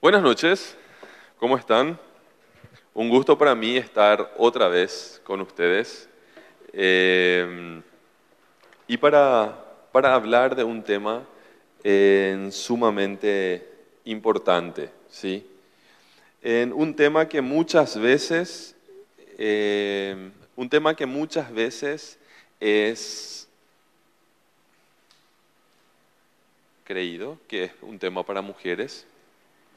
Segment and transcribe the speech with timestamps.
[0.00, 0.76] Buenas noches,
[1.38, 1.98] ¿cómo están?
[2.94, 6.08] Un gusto para mí estar otra vez con ustedes
[6.72, 7.82] eh,
[8.86, 9.58] y para,
[9.90, 11.26] para, hablar de un tema
[12.52, 13.68] sumamente
[14.04, 15.44] importante, ¿sí?
[16.42, 18.76] En un tema que muchas veces,
[19.36, 22.20] eh, un tema que muchas veces
[22.60, 23.48] es
[26.84, 29.04] creído que es un tema para mujeres,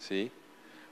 [0.02, 0.32] ¿sí?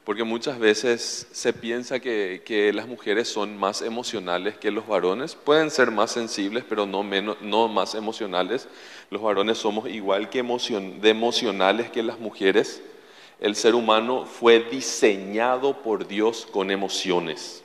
[0.05, 5.35] Porque muchas veces se piensa que, que, las mujeres son más emocionales que los varones.
[5.35, 8.67] Pueden ser más sensibles, pero no, menos, no más emocionales.
[9.11, 12.81] Los varones somos igual que emocion, de emocionales que las mujeres.
[13.39, 17.63] El ser humano fue diseñado por Dios con emociones.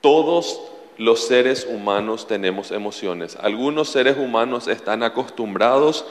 [0.00, 0.60] Todos
[0.98, 3.36] los seres humanos tenemos emociones.
[3.36, 6.04] Algunos seres humanos están acostumbrados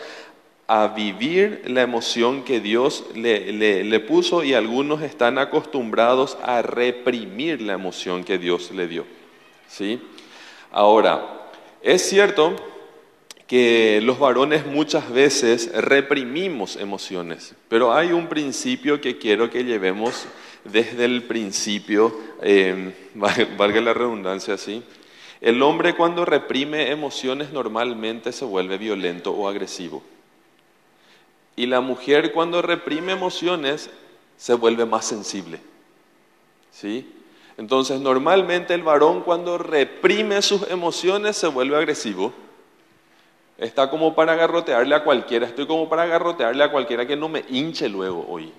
[0.72, 7.59] a vivir la emoción que Dios le, le, puso y algunos están acostumbrados a reprimir
[7.59, 9.03] la emoción que Dios le dio.
[9.67, 10.00] ¿Sí?
[10.72, 11.50] Ahora,
[11.81, 12.56] es cierto
[13.48, 20.28] que los varones muchas veces reprimimos emociones, pero hay un principio que quiero que llevemos
[20.66, 24.83] desde el principio, eh, valga la redundancia así.
[25.42, 30.04] El hombre cuando reprime emociones normalmente se vuelve violento o agresivo.
[31.59, 33.89] Y la mujer cuando reprime emociones
[34.38, 35.59] se vuelve más sensible.
[36.71, 37.13] ¿Sí?
[37.57, 42.31] Entonces normalmente el varón cuando reprime sus emociones se vuelve agresivo.
[43.57, 47.43] Está como para garrotearle a cualquiera, estoy como para garrotearle a cualquiera que no me
[47.49, 48.53] hinche luego hoy.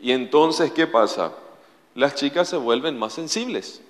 [0.00, 1.32] Y entonces, ¿qué pasa?
[1.94, 3.82] Las chicas se vuelven más sensibles.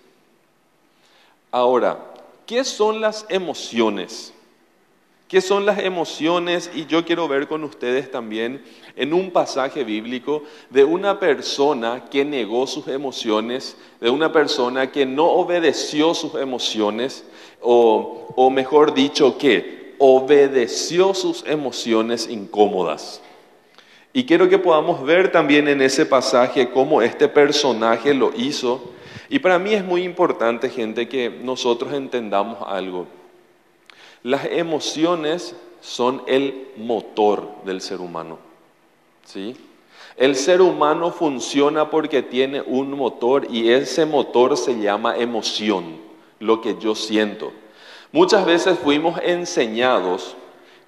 [1.50, 1.98] Ahora,
[2.44, 4.34] ¿qué son las emociones?
[5.28, 6.70] ¿Qué son las emociones?
[6.74, 8.64] Y yo quiero ver con ustedes también
[8.96, 15.04] en un pasaje bíblico de una persona que negó sus emociones, de una persona que
[15.04, 17.26] no obedeció sus emociones,
[17.60, 23.20] o, o mejor dicho, que obedeció sus emociones incómodas.
[24.14, 28.94] Y quiero que podamos ver también en ese pasaje cómo este personaje lo hizo.
[29.28, 33.17] Y para mí es muy importante, gente, que nosotros entendamos algo.
[34.22, 38.38] Las emociones son el motor del ser humano.
[39.24, 39.56] ¿sí?
[40.16, 45.96] El ser humano funciona porque tiene un motor y ese motor se llama emoción,
[46.40, 47.52] lo que yo siento.
[48.10, 50.34] Muchas veces fuimos enseñados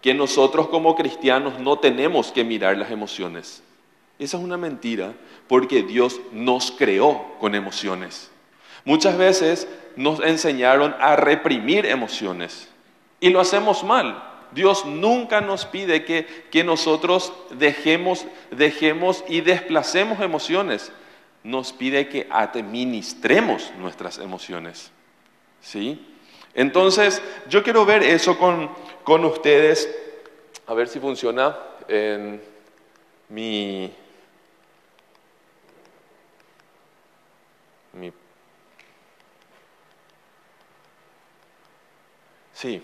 [0.00, 3.62] que nosotros como cristianos no tenemos que mirar las emociones.
[4.18, 5.14] Esa es una mentira
[5.46, 8.30] porque Dios nos creó con emociones.
[8.84, 12.69] Muchas veces nos enseñaron a reprimir emociones.
[13.20, 14.26] Y lo hacemos mal.
[14.52, 20.90] Dios nunca nos pide que, que nosotros dejemos, dejemos y desplacemos emociones.
[21.44, 24.90] Nos pide que administremos nuestras emociones.
[25.60, 26.06] ¿Sí?
[26.54, 28.70] Entonces, yo quiero ver eso con,
[29.04, 29.88] con ustedes.
[30.66, 32.40] A ver si funciona en
[33.28, 33.92] mi,
[37.92, 38.12] mi
[42.52, 42.82] Sí.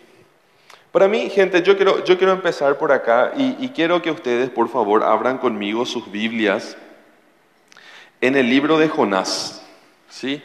[0.96, 4.70] Para mí, gente, yo quiero, yo quiero empezar por acá y, quiero que ustedes, por
[4.70, 6.74] favor, abran conmigo sus Biblias
[8.22, 9.62] en el libro de Jonás.
[10.08, 10.42] ¿Sí?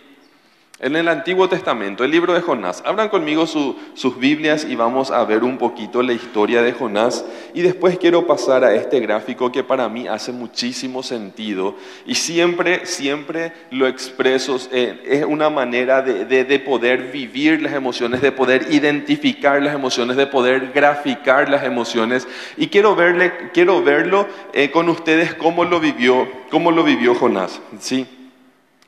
[0.82, 2.82] En el Antiguo Testamento, el libro de Jonás.
[2.84, 7.24] Abran conmigo su, sus Biblias y vamos a ver un poquito la historia de Jonás.
[7.54, 11.76] Y después quiero pasar a este gráfico que para mí hace muchísimo sentido.
[12.08, 14.58] Y siempre, siempre lo expreso.
[14.72, 20.26] Eh, es una manera de, poder vivir las emociones, de poder identificar las emociones, de
[20.26, 22.28] poder graficar las emociones.
[22.58, 27.62] Y quiero, verle, quiero verlo eh, con ustedes cómo lo vivió, cómo lo vivió Jonás.
[27.78, 28.08] ¿sí?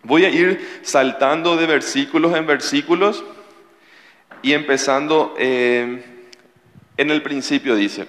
[0.03, 3.23] Voy a ir saltando de versículos en versículos
[4.41, 6.03] y empezando eh,
[6.97, 8.05] en el principio dice,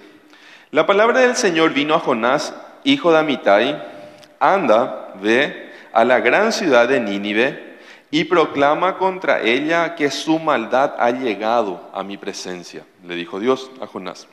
[0.73, 2.53] la palabra del Señor vino a Jonás,
[2.83, 3.83] hijo de Amitai,
[4.41, 7.77] anda, ve a la gran ciudad de Nínive
[8.11, 13.71] y proclama contra ella que su maldad ha llegado a mi presencia, le dijo Dios
[13.81, 14.27] a Jonás.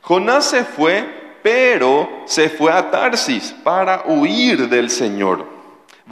[0.00, 1.04] Jonás se fue,
[1.42, 5.51] pero se fue a Tarsis para huir del Señor.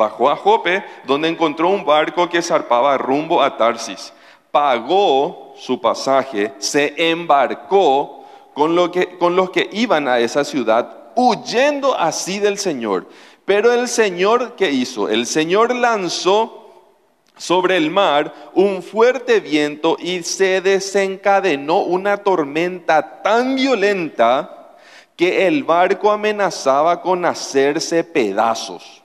[0.01, 4.15] Bajó a Jope, donde encontró un barco que zarpaba rumbo a Tarsis.
[4.51, 8.25] Pagó su pasaje, se embarcó
[8.55, 13.09] con, lo que, con los que iban a esa ciudad, huyendo así del Señor.
[13.45, 15.11] Pero el Señor, ¿qué hizo?
[15.11, 16.95] El Señor lanzó
[17.37, 24.77] sobre el mar un fuerte viento y se desencadenó una tormenta tan violenta
[25.15, 29.00] que el barco amenazaba con hacerse pedazos.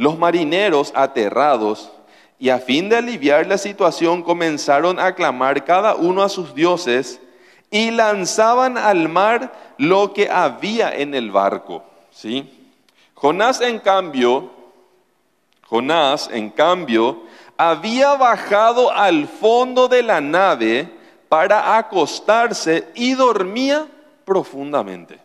[0.00, 1.92] Los marineros, aterrados,
[2.38, 7.20] y a fin de aliviar la situación, comenzaron a clamar cada uno a sus dioses
[7.70, 11.84] y lanzaban al mar lo que había en el barco.
[12.10, 12.50] ¿sí?
[13.12, 14.50] Jonás, en cambio,
[15.68, 17.24] Jonás, en cambio,
[17.58, 20.88] había bajado al fondo de la nave
[21.28, 23.86] para acostarse y dormía
[24.24, 25.20] profundamente.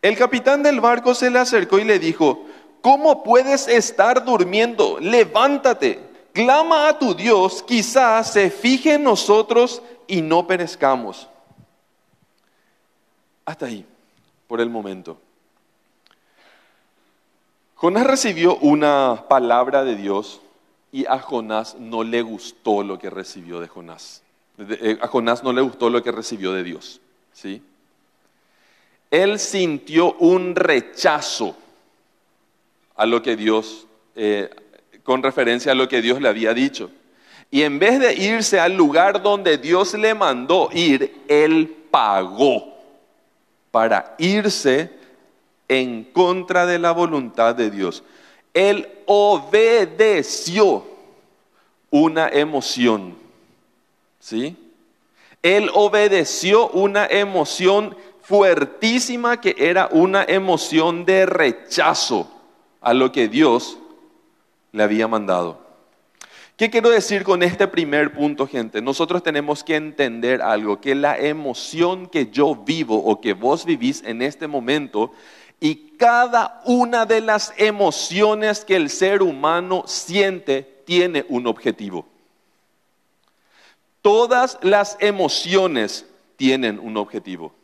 [0.00, 2.46] El capitán del barco se le acercó y le dijo,
[2.82, 4.98] ¿cómo puedes estar durmiendo?
[5.00, 5.98] Levántate,
[6.32, 11.28] clama a tu Dios, quizás se fije en nosotros y no perezcamos.
[13.46, 13.86] Hasta ahí,
[14.46, 15.18] por el momento.
[17.76, 20.40] Jonás recibió una palabra de Dios
[20.92, 24.22] y a Jonás no le gustó lo que recibió de Jonás.
[24.58, 27.00] Eh, a Jonás no le gustó lo que recibió de Dios.
[27.32, 27.62] ¿sí?
[29.10, 31.56] Él sintió un rechazo
[33.02, 34.48] a lo que Dios, eh,
[35.02, 36.88] con referencia a lo que Dios le había dicho.
[37.50, 42.78] Y en vez de irse al lugar donde Dios le mandó ir, él pagó
[43.72, 44.88] para irse
[45.66, 48.04] en contra de la voluntad de Dios.
[48.54, 50.86] Él obedeció
[51.90, 53.16] una emoción.
[54.20, 54.56] ¿Sí?
[55.42, 62.41] Él obedeció una emoción fuertísima que era una emoción de rechazo
[62.82, 63.78] a lo que Dios
[64.72, 65.60] le había mandado.
[66.56, 68.82] ¿Qué quiero decir con este primer punto, gente?
[68.82, 74.02] Nosotros tenemos que entender algo, que la emoción que yo vivo o que vos vivís
[74.04, 75.12] en este momento
[75.58, 82.06] y cada una de las emociones que el ser humano siente tiene un objetivo.
[84.02, 86.04] Todas las emociones
[86.36, 87.54] tienen un objetivo.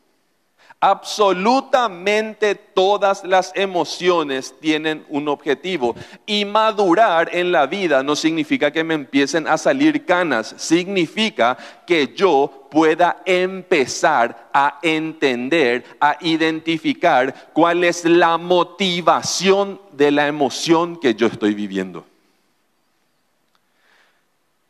[0.81, 5.97] Absolutamente todas las emociones tienen un objetivo.
[6.25, 12.15] Y madurar en la vida no significa que me empiecen a salir canas, significa que
[12.15, 21.15] yo pueda empezar a entender, a identificar cuál es la motivación de la emoción que
[21.15, 22.05] yo estoy viviendo.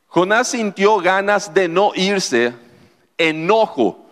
[0.07, 2.55] Jonás sintió ganas de no irse,
[3.19, 4.08] enojo.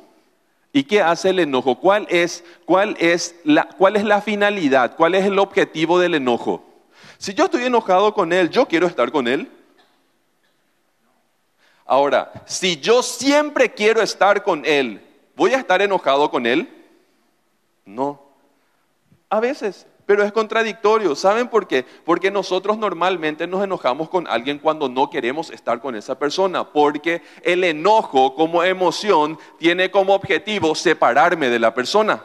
[0.76, 1.76] ¿Y qué hace el enojo?
[1.76, 4.94] ¿Cuál es, cuál, es la, ¿Cuál es la finalidad?
[4.94, 6.62] ¿Cuál es el objetivo del enojo?
[7.16, 9.50] Si yo estoy enojado con él, yo quiero estar con él.
[11.86, 15.00] Ahora, si yo siempre quiero estar con él,
[15.34, 16.68] ¿voy a estar enojado con él?
[17.86, 18.20] No.
[19.30, 21.16] A veces, pero es contradictorio.
[21.16, 21.84] ¿Saben por qué?
[22.04, 27.22] Porque nosotros normalmente nos enojamos con alguien cuando no queremos estar con esa persona, porque
[27.42, 32.22] el enojo como emoción tiene como objetivo separarme de la persona.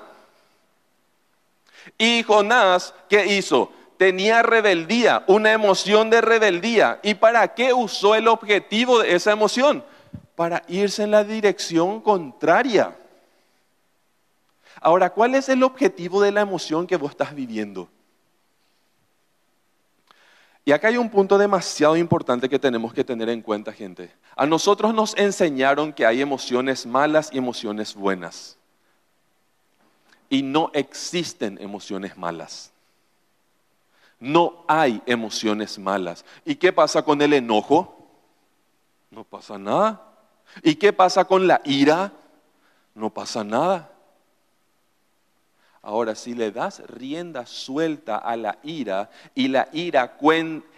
[1.97, 3.71] Y Jonás, ¿qué hizo?
[3.97, 6.99] Tenía rebeldía, una emoción de rebeldía.
[7.03, 9.83] ¿Y para qué usó el objetivo de esa emoción?
[10.35, 12.95] Para irse en la dirección contraria.
[14.81, 17.87] Ahora, ¿cuál es el objetivo de la emoción que vos estás viviendo?
[20.65, 24.11] Y acá hay un punto demasiado importante que tenemos que tener en cuenta, gente.
[24.35, 28.57] A nosotros nos enseñaron que hay emociones malas y emociones buenas.
[30.29, 32.71] Y no existen emociones malas.
[34.19, 36.25] No hay emociones malas.
[36.43, 38.07] ¿Y qué pasa con el enojo?
[39.11, 40.01] No pasa nada.
[40.63, 42.13] ¿Y qué pasa con la ira?
[42.95, 43.91] No pasa nada.
[45.83, 50.15] Ahora, si le das rienda suelta a la ira y la ira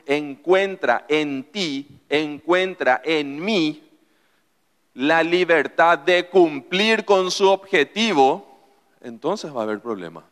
[0.05, 3.83] encuentra en ti, encuentra en mí
[4.93, 8.59] la libertad de cumplir con su objetivo,
[9.01, 10.23] entonces va a haber problema.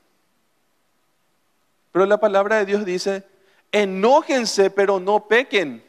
[1.92, 3.24] Pero la palabra de Dios dice,
[3.74, 5.84] enójense pero no pequen.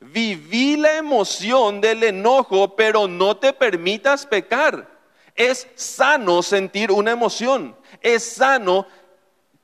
[0.00, 4.88] Viví la emoción del enojo, pero no te permitas pecar.
[5.34, 8.86] Es sano sentir una emoción es sano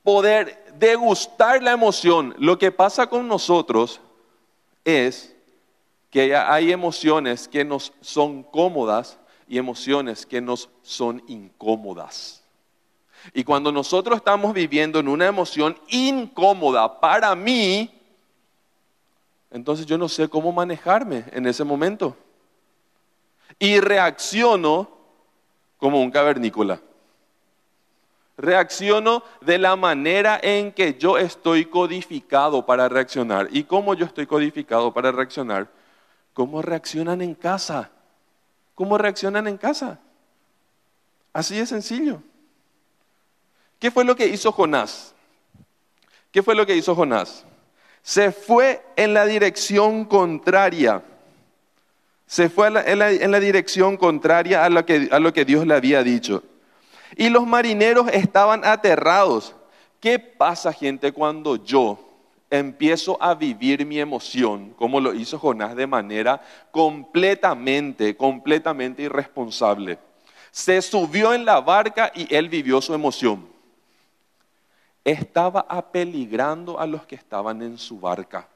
[0.03, 2.33] poder degustar la emoción.
[2.37, 3.99] Lo que pasa con nosotros
[4.85, 5.35] es
[6.09, 12.43] que hay emociones que nos son cómodas y emociones que nos son incómodas.
[13.33, 17.91] Y cuando nosotros estamos viviendo en una emoción incómoda para mí,
[19.51, 22.15] entonces yo no sé cómo manejarme en ese momento.
[23.59, 24.89] Y reacciono
[25.77, 26.79] como un cavernícola
[28.37, 33.47] reacciono de la manera en que yo estoy codificado para reaccionar.
[33.51, 35.67] ¿Y cómo yo estoy codificado para reaccionar?
[36.33, 37.89] ¿Cómo reaccionan en casa?
[38.75, 39.99] ¿Cómo reaccionan en casa?
[41.33, 42.21] Así de sencillo.
[43.79, 45.13] ¿Qué fue lo que hizo Jonás?
[46.31, 47.45] ¿Qué fue lo que hizo Jonás?
[48.03, 51.03] Se fue en la dirección contraria.
[52.27, 56.03] Se fue en, la, dirección contraria a lo, que, a lo que Dios le había
[56.03, 56.43] dicho.
[57.15, 59.55] Y los marineros estaban aterrados.
[59.99, 61.99] ¿Qué pasa, gente, cuando yo
[62.49, 69.99] empiezo a vivir mi emoción, como lo hizo Jonás, de manera completamente, completamente irresponsable?
[70.51, 73.47] Se subió en la barca y él vivió su emoción.
[75.03, 78.47] Estaba apeligrando a los que estaban en su barca.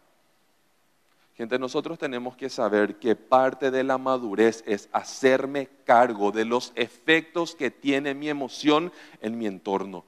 [1.41, 6.71] Gente, nosotros tenemos que saber que parte de la madurez es hacerme cargo de los
[6.75, 10.05] efectos que tiene mi emoción en mi entorno.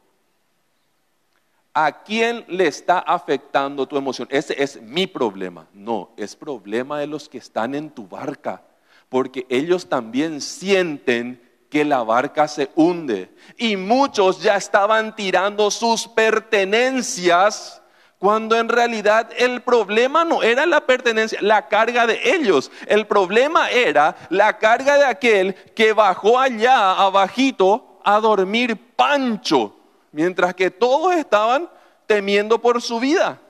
[1.74, 4.28] ¿A quién le está afectando tu emoción?
[4.30, 5.66] Ese es mi problema.
[5.74, 8.62] No, es problema de los que están en tu barca,
[9.10, 13.34] porque ellos también sienten que la barca se hunde.
[13.58, 17.82] Y muchos ya estaban tirando sus pertenencias
[18.24, 22.72] cuando en realidad el problema no era la pertenencia, la carga de ellos.
[22.88, 29.76] El problema era la carga de aquel que bajó allá abajito a dormir pancho,
[30.14, 31.70] mientras que todos estaban
[32.08, 33.42] temiendo por su vida.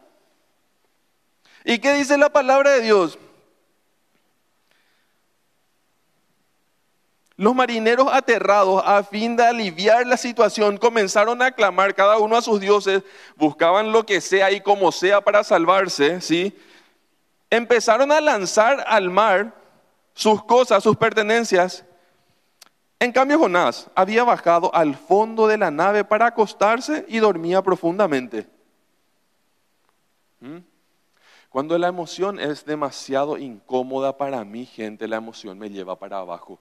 [1.63, 3.19] ¿Y qué dice la palabra de Dios?
[7.35, 12.41] Los marineros aterrados, a fin de aliviar la situación, comenzaron a clamar cada uno a
[12.43, 13.01] sus dioses,
[13.35, 16.55] buscaban lo que sea y como sea para salvarse, ¿sí?
[17.49, 19.55] Empezaron a lanzar al mar
[20.13, 21.83] sus cosas, sus pertenencias.
[22.99, 28.47] En cambio, Jonás había bajado al fondo de la nave para acostarse y dormía profundamente.
[30.39, 30.59] ¿Mm?
[31.49, 36.59] Cuando la emoción es demasiado incómoda para mí, gente, la emoción me lleva para abajo.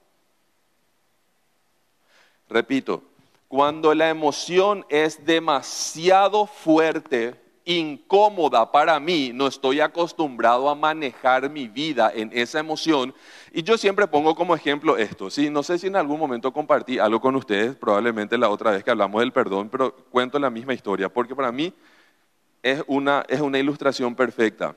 [2.52, 3.02] Repito,
[3.48, 11.68] cuando la emoción es demasiado fuerte, incómoda para mí, no estoy acostumbrado a manejar mi
[11.68, 13.14] vida en esa emoción.
[13.52, 15.30] Y yo siempre pongo como ejemplo esto.
[15.30, 15.48] ¿sí?
[15.48, 18.90] No sé si en algún momento compartí algo con ustedes, probablemente la otra vez que
[18.90, 21.72] hablamos del perdón, pero cuento la misma historia, porque para mí
[22.62, 24.76] es una, es una ilustración perfecta.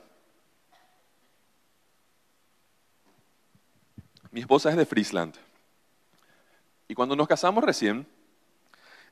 [4.31, 5.35] Mi esposa es de Friesland.
[6.87, 8.05] Y cuando nos casamos recién,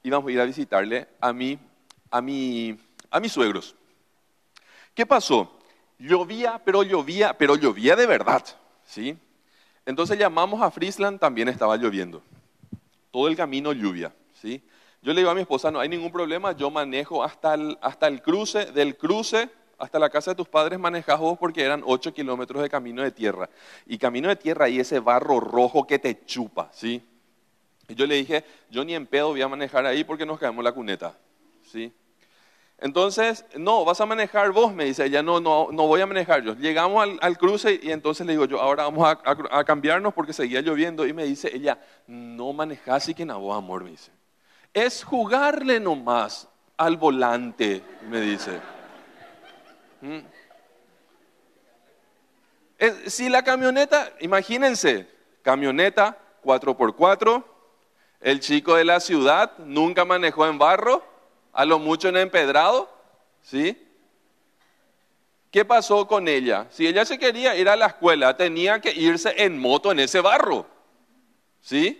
[0.03, 1.57] íbamos a ir a visitarle a, mi,
[2.11, 2.77] a, mi,
[3.09, 3.75] a mis suegros.
[4.93, 5.59] ¿Qué pasó?
[5.97, 8.43] Llovía, pero llovía, pero llovía de verdad,
[8.85, 9.17] ¿sí?
[9.85, 12.21] Entonces llamamos a Friesland, también estaba lloviendo.
[13.11, 14.61] Todo el camino lluvia, ¿sí?
[15.01, 18.07] Yo le digo a mi esposa, no hay ningún problema, yo manejo hasta el, hasta
[18.07, 22.13] el cruce, del cruce hasta la casa de tus padres manejas vos porque eran ocho
[22.13, 23.49] kilómetros de camino de tierra.
[23.85, 27.03] Y camino de tierra y ese barro rojo que te chupa, ¿sí?
[27.93, 30.63] Y yo le dije, yo ni en pedo voy a manejar ahí porque nos caemos
[30.63, 31.15] la cuneta.
[31.71, 31.93] ¿Sí?
[32.79, 36.41] Entonces, no, vas a manejar vos, me dice ella, no, no, no voy a manejar
[36.41, 36.55] yo.
[36.55, 41.05] Llegamos al, cruce y entonces le digo yo, ahora vamos a, cambiarnos porque seguía lloviendo.
[41.05, 44.11] Y me dice ella, no manejas y que no, vos, amor, me dice.
[44.73, 48.59] Es jugarle nomás al volante, me dice.
[50.01, 50.17] ¿Mm?
[53.05, 55.07] Si la camioneta, imagínense,
[55.43, 57.52] camioneta 4x4,
[58.23, 61.03] el chico de la ciudad nunca manejó en barro,
[61.51, 62.89] a lo mucho en empedrado,
[63.41, 63.77] ¿sí?
[65.51, 66.67] ¿Qué pasó con ella?
[66.71, 70.21] Si ella se quería ir a la escuela, tenía que irse en moto en ese
[70.21, 70.65] barro,
[71.59, 71.99] ¿sí?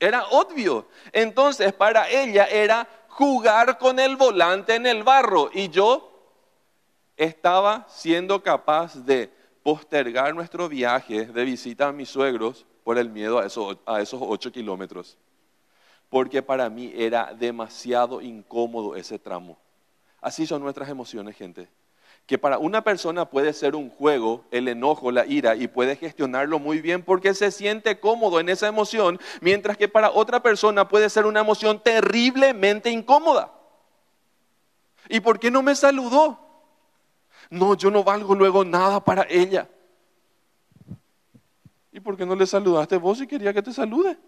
[0.00, 0.88] Era obvio.
[1.12, 6.10] Entonces, para ella era jugar con el volante en el barro y yo
[7.18, 9.30] estaba siendo capaz de
[9.62, 14.20] postergar nuestro viaje de visita a mis suegros por el miedo a esos, a esos
[14.22, 15.18] ocho kilómetros
[16.08, 19.58] porque para mí era demasiado incómodo ese tramo.
[20.20, 21.68] Así son nuestras emociones, gente.
[22.26, 26.58] Que para una persona puede ser un juego, el enojo, la ira, y puede gestionarlo
[26.58, 31.08] muy bien porque se siente cómodo en esa emoción, mientras que para otra persona puede
[31.08, 33.52] ser una emoción terriblemente incómoda.
[35.08, 36.38] ¿Y por qué no me saludó?
[37.50, 39.68] No, yo no valgo luego nada para ella.
[41.92, 44.18] ¿Y por qué no le saludaste vos si quería que te salude?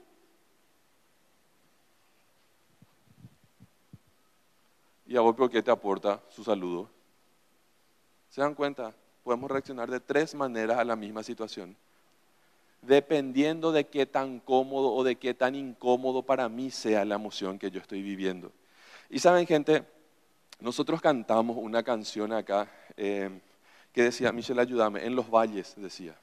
[5.10, 6.88] Y a vos por qué te aporta su saludo.
[8.28, 8.94] ¿Se dan cuenta?
[9.24, 11.76] Podemos reaccionar de tres maneras a la misma situación.
[12.80, 17.58] Dependiendo de qué tan cómodo o de qué tan incómodo para mí sea la emoción
[17.58, 18.52] que yo estoy viviendo.
[19.08, 19.82] Y saben, gente,
[20.60, 23.40] nosotros cantamos una canción acá eh,
[23.92, 26.14] que decía, Michelle, ayúdame, en los valles, decía.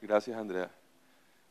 [0.00, 0.70] Gracias, Andrea.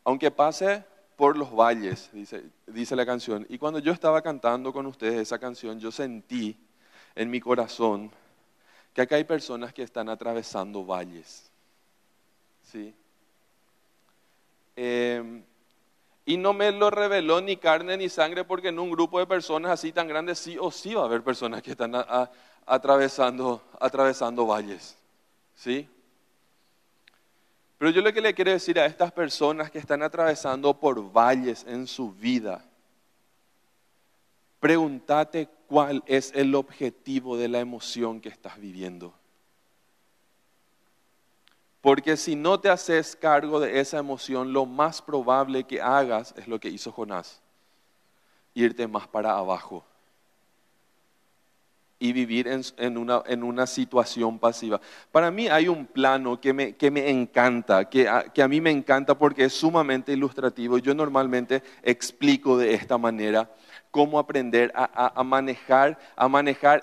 [0.03, 0.83] Aunque pase
[1.15, 3.45] por los valles, dice, dice la canción.
[3.49, 6.57] Y cuando yo estaba cantando con ustedes esa canción, yo sentí
[7.15, 8.11] en mi corazón
[8.93, 11.49] que acá hay personas que están atravesando valles.
[12.63, 12.93] ¿Sí?
[14.75, 15.43] Em,
[16.25, 19.71] y no me lo reveló ni carne ni sangre porque en un grupo de personas
[19.71, 21.93] así tan grandes sí o sí va a haber personas que están
[22.65, 24.97] atravesando, atravesando valles.
[25.55, 25.87] ¿Sí?
[27.77, 31.65] Pero yo lo que le quiero decir a estas personas que están atravesando por valles
[31.67, 32.63] en su vida,
[34.59, 39.13] pregúntate cuál es el objetivo de la emoción que estás viviendo.
[41.81, 46.47] Porque si no te haces cargo de esa emoción, lo más probable que hagas es
[46.47, 47.41] lo que hizo Jonás,
[48.53, 49.85] irte más para abajo
[51.97, 54.81] y vivir en, una, situación pasiva.
[55.11, 59.53] Para mí hay un plano que me, encanta, que a, mí me encanta porque es
[59.53, 60.77] sumamente ilustrativo.
[60.77, 63.49] Yo normalmente explico de esta manera
[63.91, 65.97] cómo aprender a, manejar,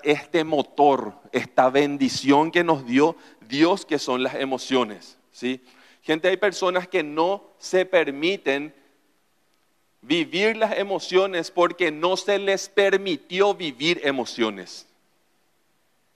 [0.03, 3.15] este motor, esta bendición que nos dio
[3.47, 5.19] Dios, que son las emociones.
[6.01, 8.73] Gente, hay personas que no se permiten
[10.01, 14.87] vivir las emociones porque no se les permitió vivir emociones.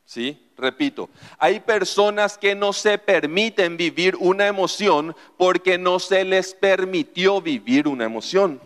[0.08, 0.42] ¿Sí?
[0.58, 7.42] Repito, hay personas que no se permiten vivir una emoción porque no se les permitió
[7.42, 8.62] vivir una emoción.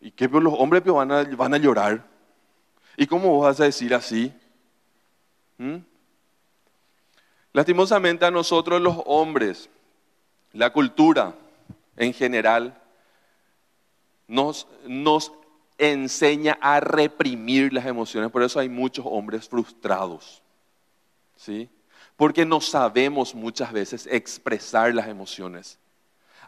[0.00, 2.04] ¿Y qué los hombres van a, van a llorar?
[2.96, 4.32] ¿Y cómo vas a decir así?
[5.58, 5.76] ¿Mm?
[7.52, 9.70] Lastimosamente a nosotros los hombres,
[10.52, 11.36] la cultura
[11.96, 12.76] en general,
[14.26, 15.32] nos, nos
[15.78, 18.30] enseña a reprimir las emociones.
[18.30, 20.42] Por eso hay muchos hombres frustrados.
[21.36, 21.70] ¿Sí?
[22.16, 25.78] Porque no sabemos muchas veces expresar las emociones.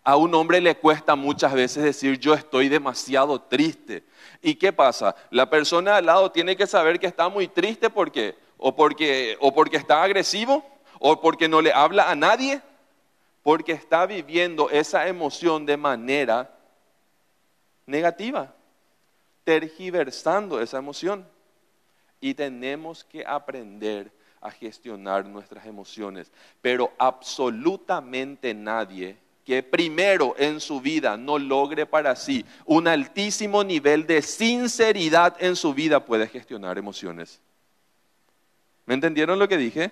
[0.03, 4.03] A un hombre le cuesta muchas veces decir yo estoy demasiado triste.
[4.43, 5.15] ¿Y qué pasa?
[5.31, 9.55] La persona al lado tiene que saber que está muy triste porque o porque o
[9.55, 10.65] porque está agresivo
[10.99, 12.61] o porque no le habla a nadie,
[13.43, 16.51] porque está viviendo esa emoción de manera
[17.87, 18.55] negativa
[19.45, 21.27] tergiversando esa emoción.
[22.21, 26.31] Y tenemos que aprender a gestionar nuestras emociones.
[26.61, 34.07] Pero absolutamente nadie que primero en su vida no logre para sí un altísimo nivel
[34.07, 37.41] de sinceridad en su vida puede gestionar emociones.
[38.87, 39.91] ¿Me entendieron lo que dije?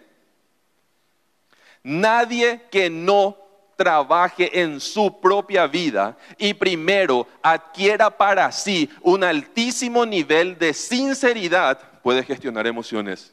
[1.82, 3.36] Nadie que no
[3.78, 11.78] trabaje en su propia vida y primero adquiera para sí un altísimo nivel de sinceridad,
[12.02, 13.32] puede gestionar emociones.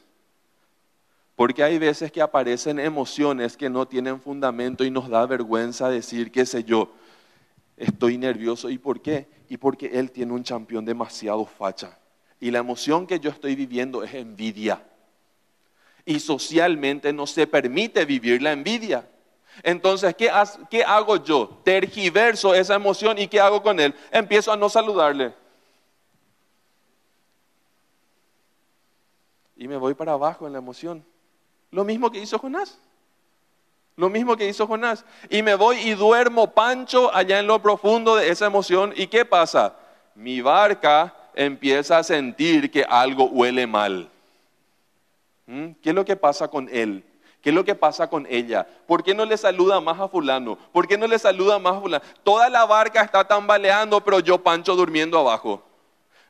[1.34, 6.30] Porque hay veces que aparecen emociones que no tienen fundamento y nos da vergüenza decir,
[6.30, 6.94] qué sé yo,
[7.76, 8.70] estoy nervioso.
[8.70, 9.26] ¿Y por qué?
[9.48, 11.98] Y porque él tiene un campeón demasiado facha.
[12.38, 14.80] Y la emoción que yo estoy viviendo es envidia.
[16.04, 19.08] Y socialmente no se permite vivir la envidia.
[19.62, 21.58] Entonces, ¿qué, hago yo?
[21.64, 23.94] Tergiverso esa emoción y ¿qué hago con él?
[24.10, 25.34] Empiezo a no saludarle.
[29.56, 31.04] Y me voy para abajo en la emoción.
[31.70, 32.78] Lo mismo que hizo Jonás.
[33.96, 35.04] Lo mismo que hizo Jonás.
[35.30, 38.92] Y me voy y duermo pancho allá en lo profundo de esa emoción.
[38.94, 39.74] ¿Y qué pasa?
[40.14, 44.10] Mi barca empieza a sentir que algo huele mal.
[45.46, 45.70] ¿Mm?
[45.82, 47.04] ¿Qué es lo que pasa con él?
[47.40, 48.66] ¿Qué es lo que pasa con ella?
[48.86, 50.58] ¿Por qué no le saluda más a fulano?
[50.72, 52.04] ¿Por qué no le saluda más a fulano?
[52.24, 55.62] Toda la barca está tambaleando, pero yo Pancho durmiendo abajo.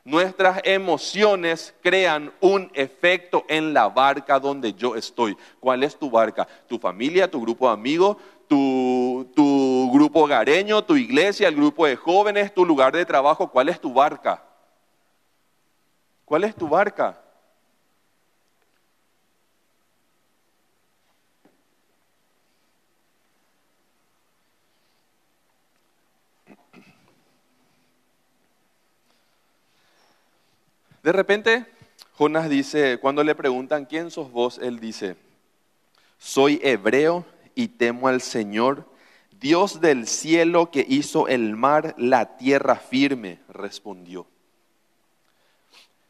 [0.07, 5.35] Nuestras emociones crean un efecto en la barca donde yo estoy.
[5.59, 6.47] ¿Cuál es tu barca?
[6.65, 8.15] ¿Tu familia, tu grupo de amigos,
[8.47, 13.49] tu, tu grupo hogareño, tu iglesia, el grupo de jóvenes, tu lugar de trabajo?
[13.49, 14.41] ¿Cuál es tu barca?
[16.23, 17.21] ¿Cuál es tu barca?
[31.07, 31.65] De repente,
[32.17, 34.57] Jonás dice, cuando le preguntan, ¿quién sos vos?
[34.57, 35.15] Él dice,
[36.17, 38.85] soy hebreo y temo al Señor,
[39.39, 44.27] Dios del cielo que hizo el mar, la tierra firme, respondió.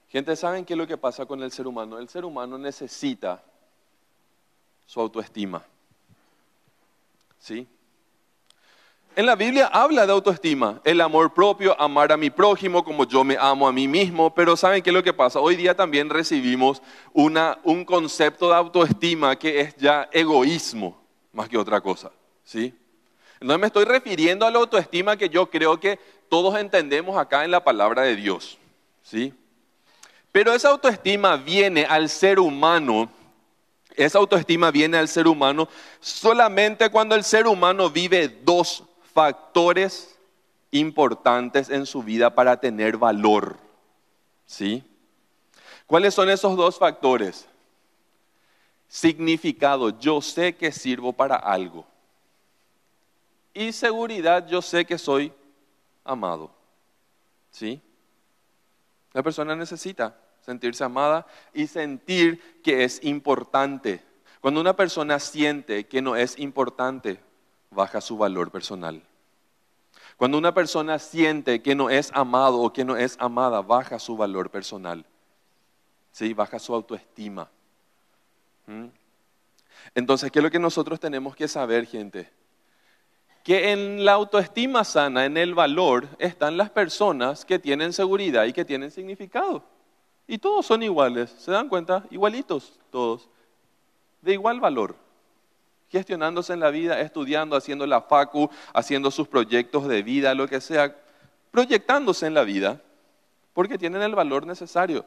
[0.10, 2.00] Gente, ¿saben qué es lo que pasa con el ser humano?
[2.00, 3.44] El ser humano necesita
[4.88, 5.64] su autoestima.
[7.38, 7.68] ¿Sí?
[9.18, 13.24] En la Biblia habla de autoestima, el amor propio, amar a mi prójimo como yo
[13.24, 15.40] me amo a mí mismo, pero ¿saben qué es lo que pasa?
[15.40, 21.02] Hoy día también recibimos una, un concepto de autoestima que es ya egoísmo
[21.34, 22.12] más que otra cosa,
[22.44, 22.76] ¿sí?
[23.42, 26.00] No me estoy refiriendo a la autoestima que yo creo que
[26.30, 28.60] todos entendemos acá en la palabra de Dios.
[29.02, 29.34] ¿sí?
[30.32, 33.10] Pero esa autoestima viene al ser humano,
[33.96, 35.68] esa autoestima viene al ser humano
[36.00, 38.84] solamente cuando el ser humano vive dos
[39.18, 40.16] factores
[40.70, 43.58] importantes en su vida para tener valor.
[44.46, 44.84] ¿Sí?
[45.88, 47.48] ¿Cuáles son esos dos factores?
[48.88, 51.84] Significado, yo sé que sirvo para algo.
[53.56, 55.34] Y seguridad, yo sé que soy
[56.04, 56.52] amado.
[57.50, 57.82] ¿Sí?
[59.14, 61.26] La persona necesita sentirse amada
[61.56, 64.04] y sentir que es importante.
[64.42, 67.20] Cuando una persona siente que no es importante,
[67.72, 69.07] baja su valor personal.
[70.18, 74.18] Cuando una persona siente que no es amado o que no es amada, baja su
[74.18, 75.06] valor personal.
[76.12, 76.34] ¿Sí?
[76.34, 77.48] Baja su autoestima.
[78.66, 78.88] ¿Mm?
[79.94, 82.32] Entonces, ¿qué es lo que nosotros tenemos que saber, gente?
[83.44, 88.54] Que en la autoestima sana, en el valor, están las personas que tienen seguridad y
[88.54, 89.64] que tienen significado.
[90.26, 92.04] Y todos son iguales, ¿se dan cuenta?
[92.10, 93.30] Igualitos todos,
[94.22, 95.07] de igual valor
[95.90, 100.62] gestionándose en la vida, estudiando, haciendo la facu, haciendo sus proyectos de vida, lo que
[100.62, 100.96] sea,
[101.52, 102.82] proyectándose en la vida,
[103.54, 105.06] porque tienen el valor necesario.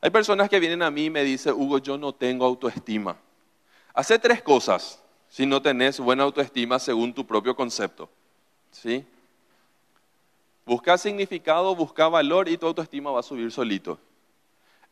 [0.00, 3.16] Hay personas que vienen a mí y me dicen, Hugo, yo no tengo autoestima.
[3.94, 8.08] Hace tres cosas si no tenés buena autoestima según tu propio concepto.
[8.70, 9.04] ¿Sí?
[10.64, 13.98] Busca significado, busca valor y tu autoestima va a subir solito.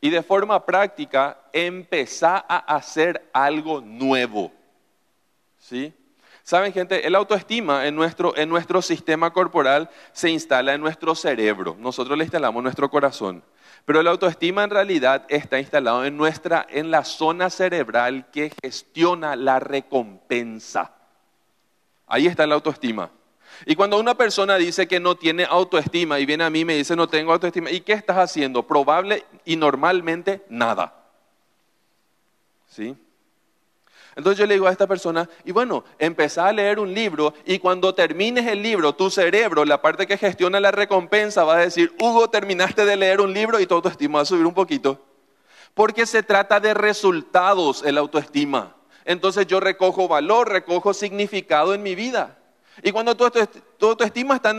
[0.01, 4.51] Y de forma práctica, empezá a hacer algo nuevo.
[5.67, 5.91] ¿Sí?
[6.43, 11.75] Saben, gente, el autoestima en nuestro, en nuestro sistema corporal se instala en nuestro cerebro.
[11.79, 13.43] Nosotros le instalamos nuestro corazón.
[13.83, 19.35] Pero la autoestima en realidad está instalado en, nuestra, en la zona cerebral que gestiona
[19.35, 20.93] la recompensa.
[22.05, 23.09] Ahí está la autoestima.
[23.65, 26.75] Y cuando una persona dice que no tiene autoestima y viene a mí y me
[26.75, 28.67] dice no tengo autoestima, ¿y qué estás haciendo?
[28.67, 30.93] Probable y normalmente nada.
[32.67, 32.95] ¿Sí?
[34.15, 37.59] Entonces yo le digo a esta persona, y bueno, empezá a leer un libro y
[37.59, 41.93] cuando termines el libro, tu cerebro, la parte que gestiona la recompensa, va a decir,
[41.99, 45.03] Hugo, terminaste de leer un libro y tu autoestima va a subir un poquito.
[45.73, 48.77] Porque se trata de resultados el autoestima.
[49.03, 52.37] Entonces yo recojo valor, recojo significado en mi vida.
[52.83, 53.25] Y cuando tu,
[53.87, 54.53] autoestima está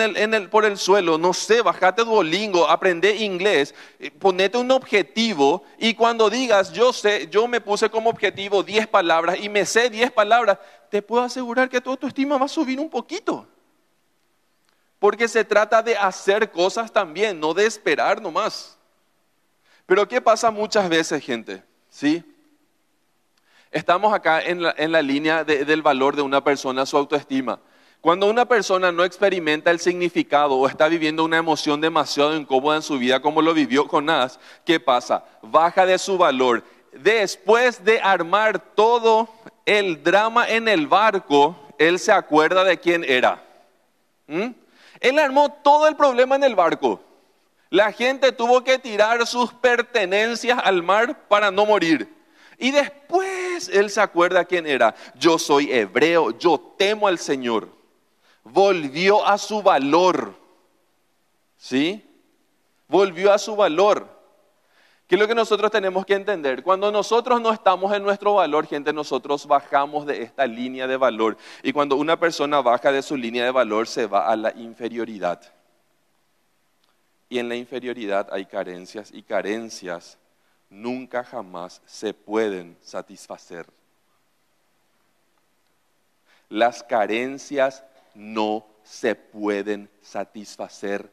[0.50, 6.30] por el suelo, no sé, bajate Duolingo, aprende inglés, eh, ponete un objetivo y cuando
[6.30, 10.58] digas, yo sé, yo me puse como objetivo 10 palabras y me sé 10 palabras,
[10.90, 13.46] te puedo asegurar que tu autoestima va a subir un poquito.
[14.98, 18.78] Porque se trata de hacer cosas también, no de esperar nomás.
[19.84, 21.62] Pero ¿qué pasa muchas veces, gente?
[21.90, 22.24] ¿Sí?
[23.70, 27.60] Estamos acá en la, línea del valor de una persona, su autoestima.
[28.06, 32.82] Cuando una persona no experimenta el significado o está viviendo una emoción demasiado incómoda en
[32.82, 35.24] su vida como lo vivió Jonás, ¿qué pasa?
[35.42, 36.62] Baja de su valor.
[36.92, 39.28] Después de armar todo
[39.64, 43.42] el drama en el barco, él se acuerda de quién era.
[44.28, 44.50] ¿Mm?
[45.00, 47.00] Él armó todo el problema en el barco.
[47.70, 52.08] La gente tuvo que tirar sus pertenencias al mar para no morir.
[52.56, 54.94] Y después él se acuerda quién era.
[55.16, 57.74] Yo soy hebreo, yo temo al Señor
[58.52, 60.34] volvió a su valor.
[61.56, 62.04] ¿Sí?
[62.88, 64.14] Volvió a su valor.
[65.06, 66.62] ¿Qué es lo que nosotros tenemos que entender?
[66.62, 71.36] Cuando nosotros no estamos en nuestro valor, gente, nosotros bajamos de esta línea de valor.
[71.62, 75.40] Y cuando una persona baja de su línea de valor, se va a la inferioridad.
[77.28, 80.18] Y en la inferioridad hay carencias y carencias
[80.70, 83.66] nunca jamás se pueden satisfacer.
[86.48, 87.84] Las carencias
[88.16, 91.10] no se pueden satisfacer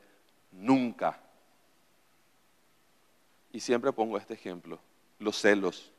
[0.51, 1.19] nunca.
[3.51, 4.79] Y siempre pongo este ejemplo,
[5.19, 5.91] los celos.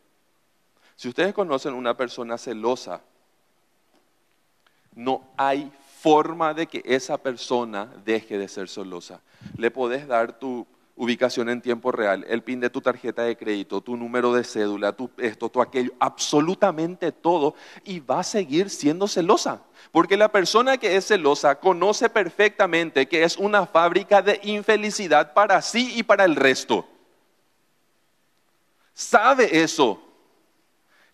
[0.97, 3.03] Si ustedes conocen una persona celosa,
[4.95, 9.21] no hay forma de que esa persona deje de ser celosa.
[9.57, 13.81] Le podés dar tu ubicación en tiempo real, el pin de tu tarjeta de crédito,
[13.81, 19.09] tu número de cédula, tu esto, tu aquello, absolutamente todo, y va a seguir siendo
[19.09, 19.63] celosa.
[19.91, 25.61] Porque la persona que es celosa conoce perfectamente que es una fábrica de infelicidad para
[25.63, 26.87] sí y para el resto.
[28.95, 30.01] Sabe eso,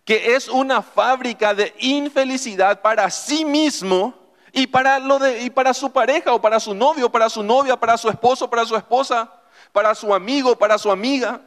[0.04, 4.14] que es una fábrica de infelicidad para sí mismo
[4.52, 8.10] y para, lo de, su pareja o para su novio, para su novia, para su
[8.10, 9.39] esposo, para su esposa
[9.72, 11.40] para su amigo, para su amiga.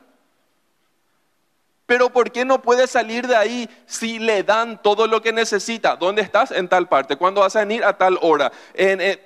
[1.85, 5.95] pero ¿por qué no puede salir de ahí si le dan todo lo que necesita?
[5.95, 6.51] ¿Dónde estás?
[6.51, 7.17] En tal parte.
[7.17, 7.83] ¿Cuándo vas a venir?
[7.83, 8.51] A tal hora.
[8.73, 9.19] Eh,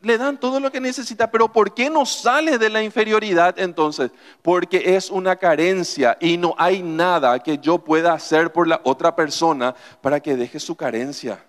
[0.00, 4.10] le dan todo lo que necesita, pero ¿por qué no sale de la inferioridad entonces?
[4.42, 9.16] Porque es una carencia y no hay nada que yo pueda hacer por la otra
[9.16, 11.42] persona para que deje su carencia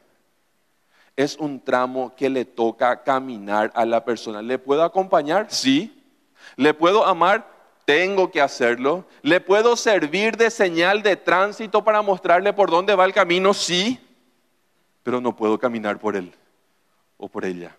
[1.15, 4.41] es un tramo que le toca caminar a la persona.
[4.41, 5.47] ¿Le puedo acompañar?
[5.49, 6.03] Sí.
[6.55, 7.47] ¿Le puedo amar?
[7.85, 9.05] Tengo que hacerlo.
[9.21, 13.53] ¿Le puedo servir de señal de tránsito para mostrarle por dónde va el camino?
[13.53, 13.99] Sí.
[15.03, 16.33] Pero no puedo caminar por él
[17.17, 17.75] o por ella.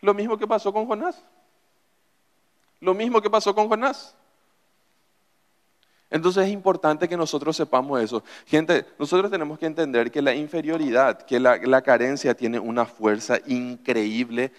[0.00, 1.22] Lo mismo que pasó con Jonás.
[2.80, 4.14] Lo mismo que pasó con Jonás.
[6.10, 8.22] Entonces es importante que nosotros sepamos eso.
[8.46, 14.52] Gente, nosotros tenemos que entender que la inferioridad, que la, carencia tiene una fuerza increíble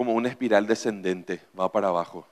[0.00, 2.26] como una espiral descendente, va para abajo.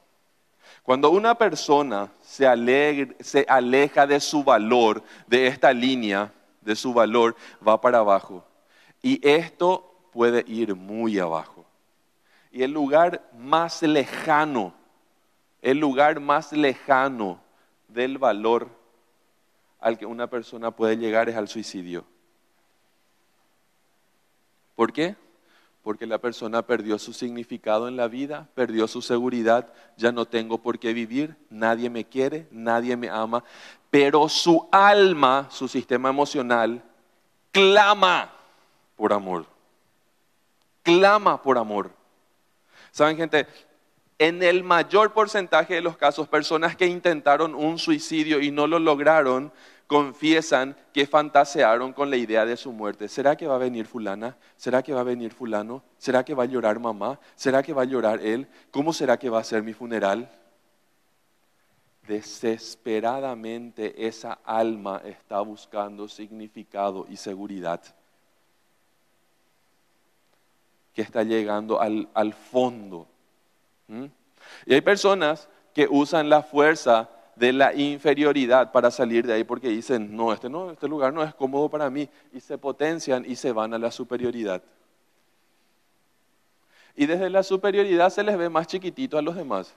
[0.83, 7.78] Cuando una persona se, aleja de su valor, de esta línea, de su valor, va
[7.78, 8.42] para abajo.
[9.02, 11.66] Y esto puede ir muy abajo.
[12.50, 14.72] Y el lugar más lejano,
[15.61, 17.38] el lugar más lejano
[17.87, 18.70] del valor
[19.78, 22.07] al que una persona puede llegar es al suicidio.
[24.74, 25.16] ¿Por qué?
[25.88, 30.59] Porque la persona perdió su significado en la vida, perdió su seguridad, ya no tengo
[30.59, 33.42] por qué vivir, nadie me quiere, nadie me ama,
[33.88, 36.83] pero su alma, su sistema emocional,
[37.53, 38.31] clama
[38.96, 39.46] por amor.
[40.83, 41.90] Clama por amor.
[42.90, 43.46] ¿Saben gente?
[44.18, 48.79] en el mayor porcentaje de los casos, personas que intentaron un suicidio y no lo
[48.79, 49.53] lograron,
[49.88, 53.09] confiesan que fantasearon con la idea de su muerte.
[53.09, 54.37] ¿Será que va a venir fulana?
[54.55, 55.83] ¿Será que va a venir fulano?
[55.96, 57.18] ¿Será que va a llorar mamá?
[57.35, 58.46] ¿Será que va a llorar él?
[58.70, 60.31] ¿Cómo será que va a ser mi funeral?
[62.07, 67.81] Desesperadamente esa alma está buscando significado y seguridad.
[70.92, 73.07] Que está llegando al, al fondo.
[74.66, 79.68] Y hay personas que usan la fuerza de la inferioridad para salir de ahí porque
[79.68, 83.37] dicen, no, este, no, este lugar no es cómodo para mí, y se potencian y
[83.37, 84.62] se van a la superioridad.
[86.96, 89.72] Y desde la superioridad se les ve más chiquitito a los demás.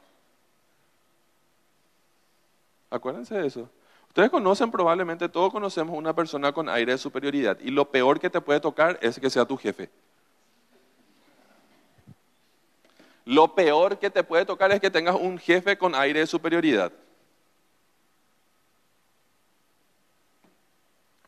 [2.89, 3.69] Acuérdense de eso.
[4.08, 7.58] Ustedes conocen probablemente, todos conocemos una persona con aire de superioridad.
[7.62, 9.89] Y lo peor que te puede tocar es que sea tu jefe.
[13.24, 16.91] Lo peor que te puede tocar es que tengas un jefe con aire de superioridad.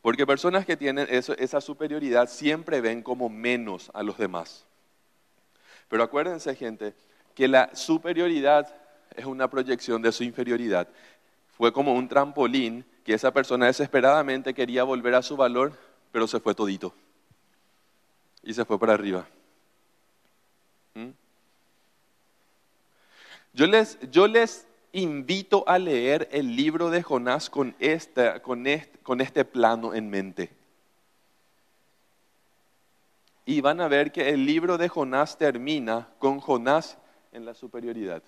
[0.04, 4.66] Porque personas que tienen esa superioridad siempre ven como menos a los demás.
[5.88, 6.94] Pero acuérdense, gente,
[7.34, 8.68] que la superioridad
[9.16, 10.90] es una proyección de su inferioridad.
[11.58, 15.72] Fue como un trampolín que esa persona desesperadamente quería volver a su valor,
[16.12, 16.94] pero se fue todito.
[18.44, 19.26] Y se fue para arriba.
[20.96, 21.12] ¿Mm?
[23.54, 28.66] Yo les, yo les invito a leer el libro de Jonás con este, con,
[29.22, 30.52] este, plano en mente.
[33.46, 36.98] Y van a ver que el libro de Jonás termina con Jonás
[37.34, 38.24] en la superioridad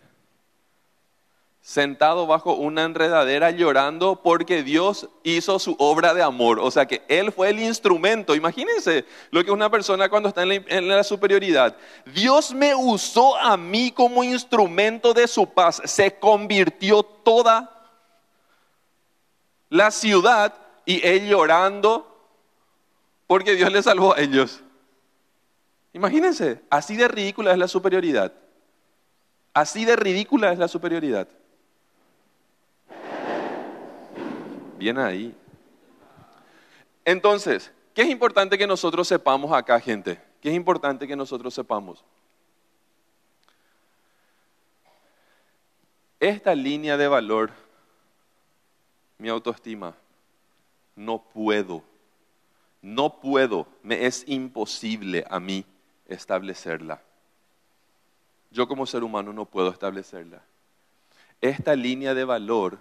[1.66, 6.60] sentado bajo una enredadera llorando porque Dios hizo su obra de amor.
[6.60, 8.36] O sea que Él fue el instrumento.
[8.36, 11.76] Imagínense lo que una persona cuando está en la, superioridad.
[12.14, 15.82] Dios me usó a mí como instrumento de su paz.
[15.86, 17.90] Se convirtió toda
[19.70, 20.54] la ciudad
[20.86, 22.16] y Él llorando
[23.26, 24.62] porque Dios le salvó a ellos.
[25.94, 28.32] Imagínense, así de ridícula es la superioridad.
[29.52, 31.28] Así de ridícula es la superioridad.
[34.78, 35.34] Bien ahí.
[37.06, 40.22] Entonces, ¿qué es importante que nosotros sepamos acá, gente?
[40.42, 42.04] ¿Qué es importante que nosotros sepamos?
[46.20, 47.52] Esta línea de valor,
[49.18, 49.96] mi autoestima,
[50.96, 51.84] no puedo,
[52.82, 55.66] no puedo, me es imposible a mí
[56.08, 57.02] establecerla.
[58.52, 60.42] Yo como ser humano no puedo establecerla.
[61.42, 62.80] Esta línea de valor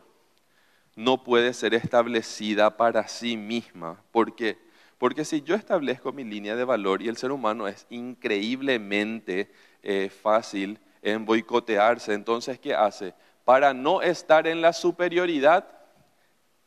[0.96, 4.02] no puede ser establecida para sí misma.
[4.12, 4.58] ¿Por qué?
[4.98, 9.50] Porque si yo establezco mi línea de valor y el ser humano es increíblemente
[9.82, 13.14] eh, fácil en boicotearse, entonces ¿qué hace?
[13.44, 15.66] Para no estar en la superioridad,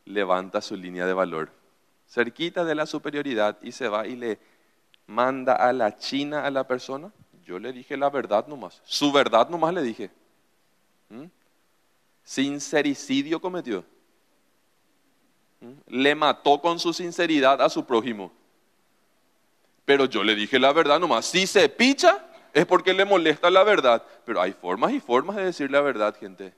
[0.04, 1.50] levanta su línea de valor,
[2.06, 4.38] cerquita de la superioridad y se va y le
[5.06, 7.10] manda a la China a la persona.
[7.44, 10.10] Yo le dije la verdad nomás, su verdad nomás le dije.
[11.08, 11.24] ¿Mm?
[12.22, 13.84] Sincericidio cometió.
[15.86, 18.32] Le mató con su sinceridad a su prójimo.
[19.84, 21.26] Pero yo le dije la verdad nomás.
[21.26, 24.02] Si se picha, es porque le molesta la verdad.
[24.24, 26.52] Pero hay formas y formas de decir la verdad, gente.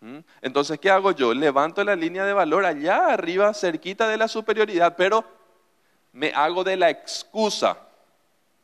[0.00, 0.18] ¿Mm?
[0.42, 1.32] Entonces, ¿qué hago yo?
[1.32, 5.24] Levanto la línea de valor allá arriba, cerquita de la superioridad, pero
[6.12, 7.78] me hago de la excusa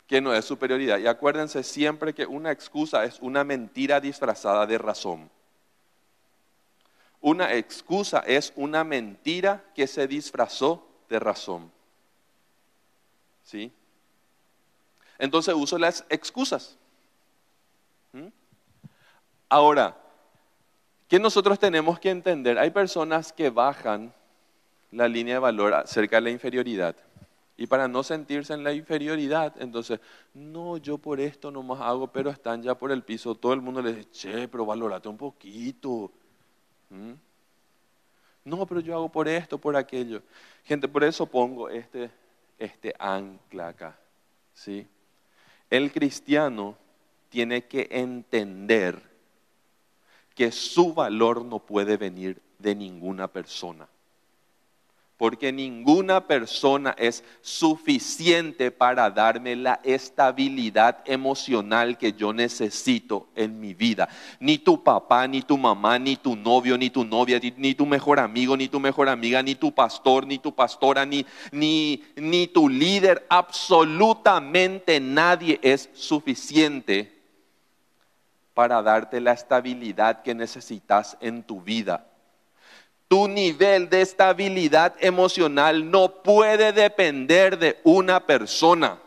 [0.07, 0.98] que no es superioridad.
[0.98, 5.31] Y acuérdense siempre que una excusa es una mentira disfrazada de razón.
[7.20, 11.70] Una excusa es una mentira que se disfrazó de razón.
[13.44, 13.72] ¿Sí?
[15.18, 16.78] Entonces uso las excusas.
[18.12, 18.28] ¿Mm?
[19.48, 19.96] Ahora,
[21.09, 22.59] ¿qué nosotros tenemos que entender?
[22.59, 24.14] Hay personas que bajan
[24.90, 26.96] la línea de valor acerca de la inferioridad.
[27.56, 30.00] Y para no sentirse en la inferioridad, entonces,
[30.33, 33.35] no, yo por esto no más hago, pero están ya por el piso.
[33.35, 36.11] Todo el mundo le dice, che, pero valorate un poquito.
[36.90, 37.12] ¿Mm?
[38.44, 40.22] No, pero yo hago por esto, por aquello.
[40.64, 42.11] Gente, por eso pongo este,
[42.59, 43.98] este ancla acá.
[44.55, 44.87] ¿sí?
[45.68, 46.76] El cristiano
[47.29, 49.00] tiene que entender
[50.35, 53.88] que su valor no puede venir de ninguna persona
[55.20, 63.74] porque ninguna persona es suficiente para darme la estabilidad emocional que yo necesito en mi
[63.74, 64.09] vida.
[64.38, 68.18] Ni tu papá, ni tu mamá, ni tu novio, ni tu novia, ni, tu mejor
[68.18, 72.70] amigo, ni tu mejor amiga, ni tu pastor, ni tu pastora, ni, ni, ni tu
[72.70, 77.12] líder, absolutamente nadie es suficiente
[78.54, 82.10] para darte la estabilidad que necesitas en tu vida
[83.11, 89.01] tu nivel de estabilidad emocional no puede depender de una persona.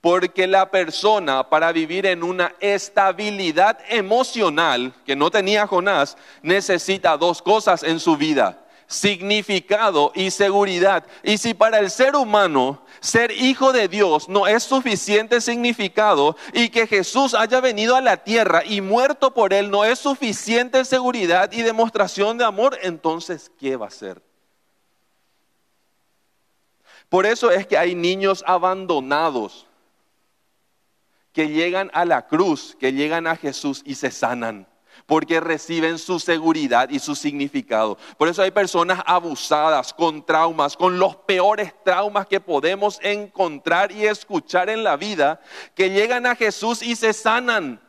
[0.00, 7.40] Porque la persona para vivir en una estabilidad emocional que no tenía Jonás necesita dos
[7.40, 8.61] cosas en su vida,
[8.92, 11.06] significado y seguridad.
[11.22, 16.68] Y si para el ser humano ser hijo de Dios no es suficiente significado y
[16.68, 21.50] que Jesús haya venido a la tierra y muerto por él no es suficiente seguridad
[21.52, 24.22] y demostración de amor, entonces, ¿qué va a ser?
[27.08, 29.66] Por eso es que hay niños abandonados
[31.32, 34.66] que llegan a la cruz, que llegan a Jesús y se sanan
[35.06, 37.98] porque reciben su seguridad y su significado.
[38.16, 44.06] Por eso hay personas abusadas, con traumas, con los peores traumas que podemos encontrar y
[44.06, 45.40] escuchar en la vida,
[45.74, 47.80] que llegan a Jesús y se sanan.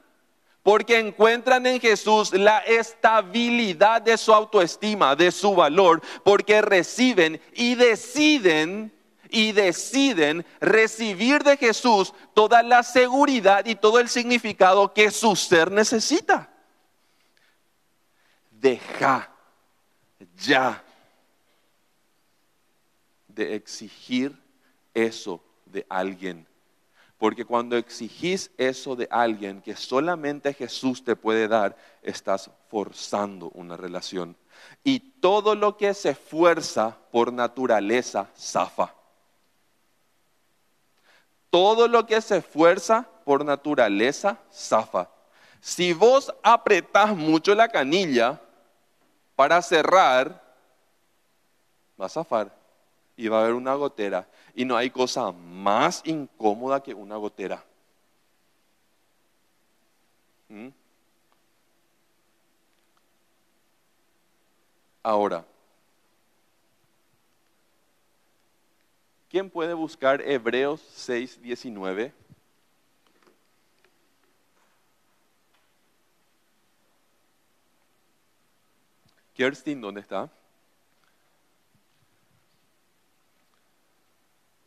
[0.63, 7.76] Porque encuentran en Jesús la estabilidad de su autoestima, de su valor, porque reciben y
[7.76, 8.94] deciden
[9.30, 15.72] y deciden recibir de Jesús toda la seguridad y todo el significado que su ser
[15.72, 16.53] necesita
[18.63, 19.30] deja
[20.38, 20.82] ya
[23.28, 24.41] de exigir
[24.93, 26.47] eso de alguien.
[27.17, 33.76] Porque cuando exigís eso de alguien que solamente Jesús te puede dar, estás forzando una
[33.76, 34.38] relación.
[34.84, 38.95] Y todo lo que se fuerza por naturaleza zafa.
[41.49, 45.10] Todo lo que se fuerza por naturaleza zafa.
[45.60, 48.41] Si vos apretás mucho la canilla,
[49.36, 50.41] para cerrar,
[52.00, 52.52] va a zafar
[53.15, 54.28] y va a haber una gotera.
[54.54, 57.63] Y no hay cosa más incómoda que una gotera.
[60.50, 60.69] ¿Mm?
[65.02, 65.43] Ahora,
[69.30, 71.41] ¿quién puede buscar Hebreos 6,
[79.34, 80.30] Kerstin, ¿dónde está?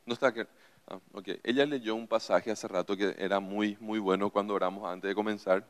[0.05, 0.33] No está.
[0.89, 0.99] Ah,
[1.43, 5.15] Ella leyó un pasaje hace rato que era muy, muy bueno cuando oramos antes de
[5.15, 5.65] comenzar.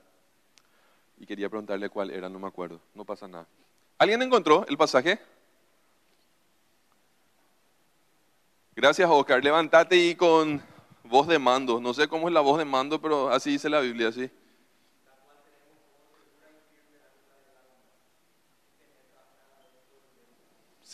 [1.19, 2.81] Y quería preguntarle cuál era, no me acuerdo.
[2.95, 3.47] No pasa nada.
[3.99, 5.19] ¿Alguien encontró el pasaje?
[8.75, 9.43] Gracias, Oscar.
[9.43, 10.63] Levántate y con
[11.05, 11.81] voz de mando.
[11.81, 14.31] No sé cómo es la voz de mando, pero así dice la Biblia, ¿sí?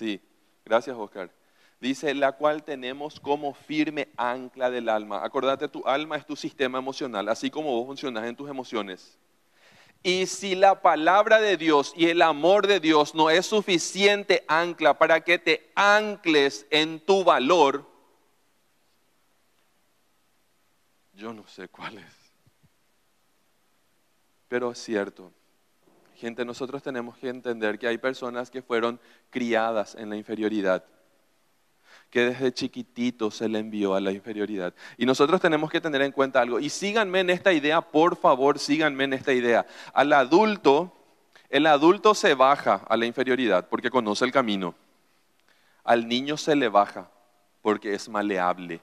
[0.03, 0.21] Sí,
[0.65, 1.31] gracias Oscar.
[1.79, 5.25] Dice, la cual tenemos como firme ancla del alma.
[5.25, 9.17] Acordate, tu alma es tu sistema emocional, así como vos funcionas en tus emociones.
[10.03, 14.99] Y si la palabra de Dios y el amor de Dios no es suficiente ancla
[14.99, 17.89] para que te ancles en tu valor,
[21.15, 22.33] yo no sé cuál es.
[24.49, 25.33] Pero es cierto,
[26.23, 30.85] Gente, nosotros tenemos que entender que hay personas que fueron criadas en la inferioridad,
[32.11, 34.73] que desde chiquitito se le envió a la inferioridad.
[34.97, 36.61] Y nosotros tenemos que tener en cuenta algo.
[36.61, 39.67] Y síganme en esta idea, por favor, síganme en esta idea.
[39.93, 40.97] Al adulto,
[41.49, 44.77] el adulto se baja a la inferioridad porque conoce el camino.
[45.83, 47.11] Al niño se le baja
[47.63, 48.81] porque es maleable.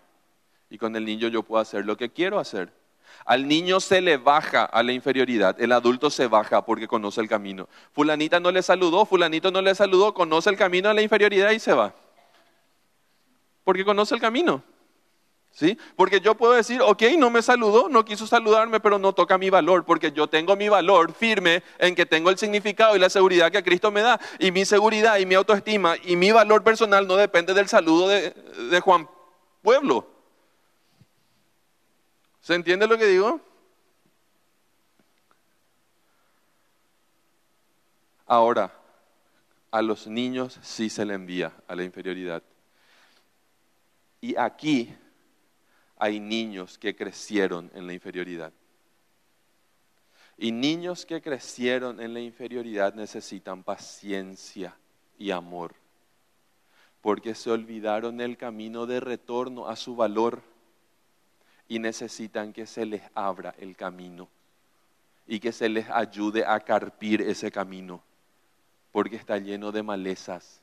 [0.70, 2.79] Y con el niño yo puedo hacer lo que quiero hacer.
[3.26, 7.28] Al niño se le baja a la inferioridad, el adulto se baja porque conoce el
[7.28, 7.68] camino.
[7.92, 11.60] Fulanita no le saludó, fulanito no le saludó, conoce el camino a la inferioridad y
[11.60, 11.94] se va.
[13.64, 14.64] Porque conoce el camino.
[15.52, 15.78] ¿Sí?
[15.96, 19.50] Porque yo puedo decir, ok, no me saludó, no quiso saludarme, pero no toca mi
[19.50, 23.52] valor, porque yo tengo mi valor firme en que tengo el significado y la seguridad
[23.52, 27.16] que Cristo me da, y mi seguridad y mi autoestima y mi valor personal no
[27.16, 29.10] depende del saludo de, de Juan
[29.62, 30.19] Pueblo.
[32.42, 33.42] ¿Se entiende lo que digo?
[38.26, 38.72] Ahora,
[39.72, 42.44] a los niños sí se le envía a la inferioridad.
[44.22, 44.96] Y aquí
[45.98, 48.54] hay niños que crecieron en la inferioridad.
[50.38, 54.76] Y niños que crecieron en la inferioridad necesitan paciencia
[55.18, 55.74] y amor,
[57.02, 60.42] porque se olvidaron el camino de retorno a su valor
[61.70, 64.28] y necesitan que se les abra el camino
[65.28, 68.02] y que se les ayude a carpir ese camino,
[68.92, 70.62] porque está lleno de malezas.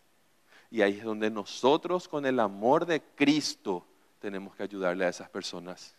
[0.68, 3.86] Y ahí es donde nosotros con el amor de Cristo
[4.20, 5.94] tenemos que ayudarle a esas personas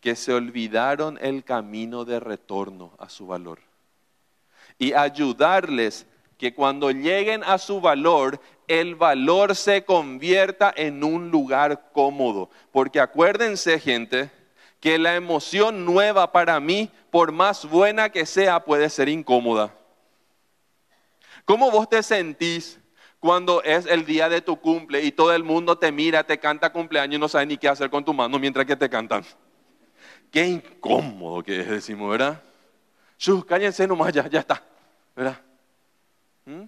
[0.00, 3.60] que se olvidaron el camino de retorno a su valor.
[4.78, 6.06] Y ayudarles
[6.38, 12.50] que cuando lleguen a su valor, el valor se convierta en un lugar cómodo.
[12.72, 14.30] Porque acuérdense, gente,
[14.80, 19.74] que la emoción nueva para mí, por más buena que sea, puede ser incómoda.
[21.44, 22.78] ¿Cómo vos te sentís
[23.20, 26.72] cuando es el día de tu cumple y todo el mundo te mira, te canta
[26.72, 29.24] cumpleaños y no sabe ni qué hacer con tu mano mientras que te cantan?
[30.30, 32.42] Qué incómodo que es, decimos, ¿verdad?
[33.18, 34.62] Shus, cállense nomás, ya, ya está,
[35.14, 35.40] ¿verdad?
[36.44, 36.64] ¿Mm?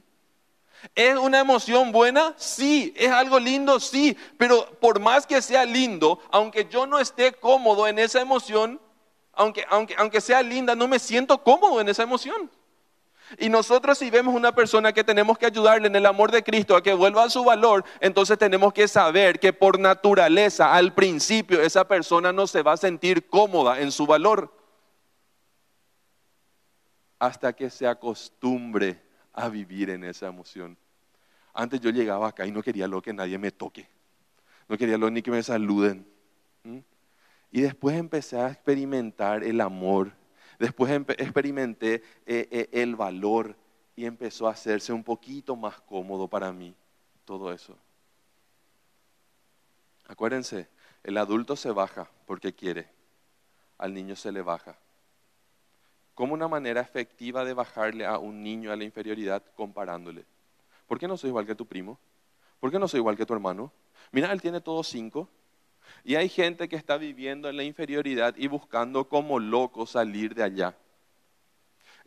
[0.94, 2.34] ¿Es una emoción buena?
[2.36, 2.92] Sí.
[2.96, 3.80] ¿Es algo lindo?
[3.80, 4.16] Sí.
[4.38, 8.80] Pero por más que sea lindo, aunque yo no esté cómodo en esa emoción,
[9.32, 12.50] aunque, aunque, aunque sea linda, no me siento cómodo en esa emoción.
[13.38, 16.76] Y nosotros si vemos una persona que tenemos que ayudarle en el amor de Cristo
[16.76, 21.60] a que vuelva a su valor, entonces tenemos que saber que por naturaleza, al principio,
[21.60, 24.52] esa persona no se va a sentir cómoda en su valor
[27.18, 29.02] hasta que se acostumbre
[29.36, 30.76] a vivir en esa emoción.
[31.52, 33.86] Antes yo llegaba acá y no quería lo que nadie me toque.
[34.68, 36.06] No quería lo ni que me saluden.
[37.52, 40.12] Y después empecé a experimentar el amor.
[40.58, 43.54] Después experimenté eh, eh, el valor
[43.94, 46.74] y empezó a hacerse un poquito más cómodo para mí
[47.24, 47.76] todo eso.
[50.06, 50.68] Acuérdense,
[51.04, 52.88] el adulto se baja porque quiere,
[53.76, 54.78] al niño se le baja
[56.16, 60.24] como una manera efectiva de bajarle a un niño a la inferioridad comparándole.
[60.88, 61.98] ¿Por qué no soy igual que tu primo?
[62.58, 63.70] ¿Por qué no soy igual que tu hermano?
[64.12, 65.28] Mira, él tiene todos cinco.
[66.04, 70.42] Y hay gente que está viviendo en la inferioridad y buscando como loco salir de
[70.42, 70.74] allá.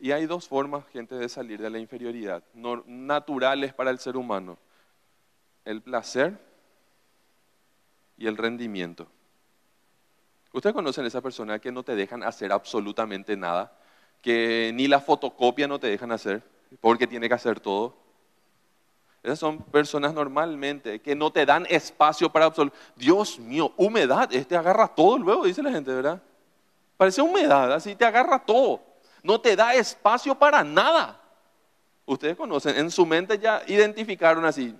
[0.00, 4.58] Y hay dos formas, gente, de salir de la inferioridad, naturales para el ser humano.
[5.64, 6.36] El placer
[8.18, 9.06] y el rendimiento.
[10.52, 13.76] Ustedes conocen a esa persona que no te dejan hacer absolutamente nada
[14.22, 16.42] que ni la fotocopia no te dejan hacer,
[16.80, 17.94] porque tiene que hacer todo.
[19.22, 22.76] Esas son personas normalmente que no te dan espacio para absoluto.
[22.96, 26.22] Dios mío, humedad, este agarra todo luego, dice la gente, ¿verdad?
[26.96, 28.80] Parece humedad, así te agarra todo.
[29.22, 31.20] No te da espacio para nada.
[32.06, 34.74] Ustedes conocen, en su mente ya identificaron así,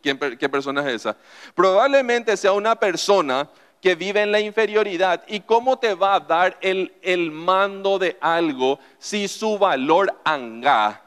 [0.00, 1.16] qué persona es esa?
[1.54, 3.48] Probablemente sea una persona
[3.80, 5.24] que vive en la inferioridad.
[5.28, 11.02] ¿Y cómo te va a dar el, el mando de algo si su valor anga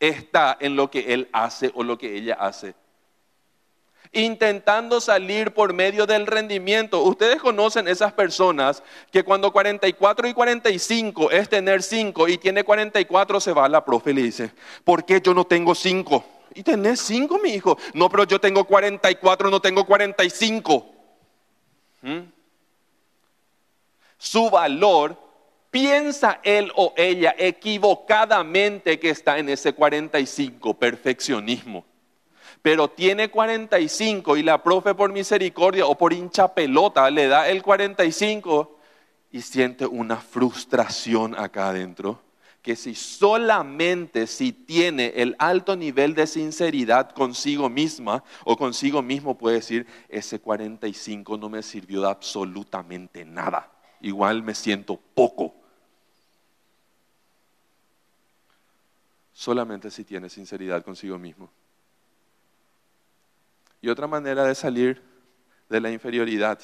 [0.00, 2.74] está en lo que él hace o lo que ella hace?
[4.14, 7.02] intentando salir por medio del rendimiento.
[7.02, 13.40] Ustedes conocen esas personas que cuando 44 y 45 es tener 5 y tiene 44
[13.40, 14.50] se va a la profe y le dice,
[14.84, 16.24] ¿por qué yo no tengo 5?
[16.54, 17.76] Y tenés 5, mi hijo.
[17.92, 20.93] No, pero yo tengo 44, no tengo 45.
[22.04, 22.30] ¿Mm?
[24.18, 25.16] Su valor,
[25.70, 31.84] piensa él o ella equivocadamente que está en ese 45, perfeccionismo.
[32.60, 37.62] Pero tiene 45 y la profe por misericordia o por hincha pelota le da el
[37.62, 38.78] 45
[39.32, 42.20] y siente una frustración acá adentro
[42.64, 49.36] que si solamente si tiene el alto nivel de sinceridad consigo misma o consigo mismo
[49.36, 55.54] puede decir, ese 45 no me sirvió de absolutamente nada, igual me siento poco.
[59.34, 61.50] Solamente si tiene sinceridad consigo mismo.
[63.82, 65.02] Y otra manera de salir
[65.68, 66.58] de la inferioridad,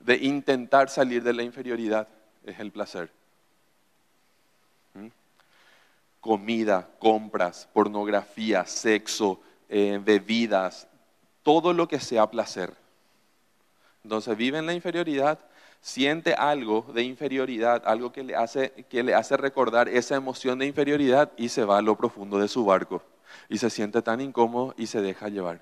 [0.00, 2.08] de intentar salir de la inferioridad,
[2.44, 3.10] es el placer.
[4.94, 5.08] ¿Mm?
[6.20, 10.86] Comida, compras, pornografía, sexo, eh, bebidas,
[11.42, 12.72] todo lo que sea placer.
[14.02, 15.38] Entonces vive en la inferioridad,
[15.80, 20.66] siente algo de inferioridad, algo que le, hace, que le hace recordar esa emoción de
[20.66, 23.02] inferioridad y se va a lo profundo de su barco.
[23.48, 25.60] Y se siente tan incómodo y se deja llevar.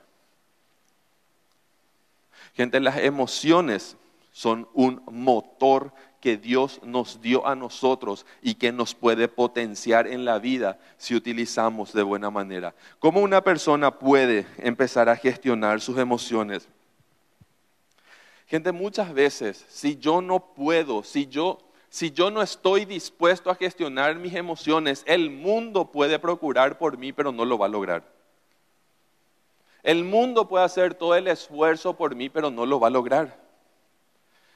[2.55, 3.97] Gente, las emociones
[4.33, 10.24] son un motor que Dios nos dio a nosotros y que nos puede potenciar en
[10.24, 12.74] la vida si utilizamos de buena manera.
[12.99, 16.68] ¿Cómo una persona puede empezar a gestionar sus emociones?
[18.47, 21.59] Gente, muchas veces, si yo no puedo, si yo,
[21.89, 27.12] si yo no estoy dispuesto a gestionar mis emociones, el mundo puede procurar por mí,
[27.12, 28.05] pero no lo va a lograr.
[29.83, 33.43] El mundo puede hacer todo el esfuerzo por mí, pero no lo va a lograr.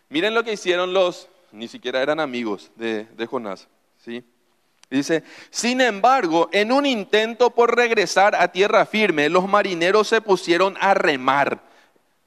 [0.08, 3.68] Miren lo que hicieron los, ni siquiera eran amigos de, Jonás.
[4.04, 4.24] ¿sí?
[4.88, 10.76] Dice, sin embargo, en un intento por regresar a tierra firme, los marineros se pusieron
[10.80, 11.60] a remar.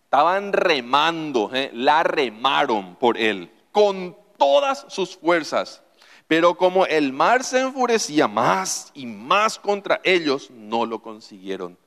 [0.04, 1.70] Estaban remando, ¿eh?
[1.74, 5.82] la remaron por él, con todas sus fuerzas.
[6.28, 11.78] Pero como el mar se enfurecía más y más contra ellos, no lo consiguieron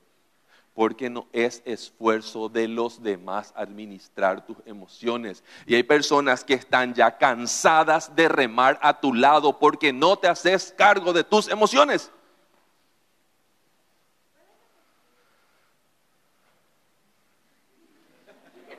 [0.73, 5.41] porque no es esfuerzo de los demás administrar tus emociones.
[5.65, 10.27] Y hay personas que están ya cansadas de remar a tu lado porque no te
[10.27, 12.11] haces cargo de tus emociones.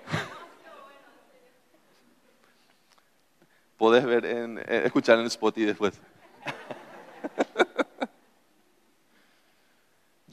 [3.79, 6.01] Podés ver en, eh, escuchar en Spotify después.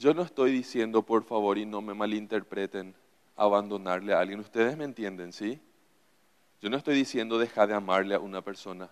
[0.02, 2.92] Yo no estoy diciendo, por favor, y no me malinterpreten,
[3.36, 4.40] abandonarle a alguien.
[4.40, 5.60] Ustedes me entienden, ¿sí?
[6.60, 8.90] Yo no estoy diciendo dejar de amarle a una persona.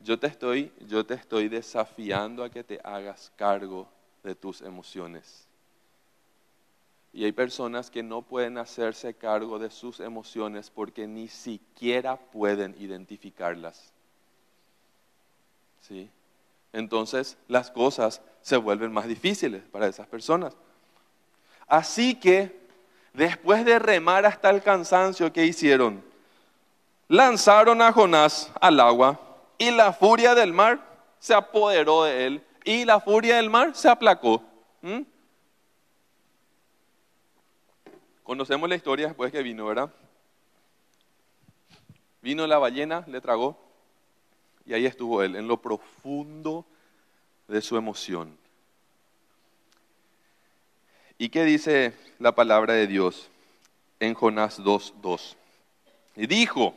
[0.00, 3.86] Yo te estoy, yo te estoy desafiando a que te hagas cargo
[4.24, 5.46] de tus emociones.
[7.12, 12.74] Y hay personas que no pueden hacerse cargo de sus emociones porque ni siquiera pueden
[12.80, 13.92] identificarlas.
[15.82, 16.10] ¿Sí?
[16.74, 20.54] Entonces las cosas se vuelven más difíciles para esas personas.
[21.66, 22.60] Así que,
[23.14, 26.04] después de remar hasta el cansancio, ¿qué hicieron?
[27.08, 29.20] Lanzaron a Jonás al agua
[29.56, 30.80] y la furia del mar
[31.20, 34.42] se apoderó de él y la furia del mar se aplacó.
[34.82, 35.02] ¿Mm?
[38.24, 39.90] Conocemos la historia después que vino, ¿verdad?
[42.20, 43.63] Vino la ballena, le tragó,
[44.66, 46.64] y ahí estuvo él, en lo profundo
[47.48, 48.36] de su emoción.
[51.18, 53.28] ¿Y qué dice la palabra de Dios
[54.00, 55.36] en Jonás 2.2?
[56.16, 56.74] Y dijo,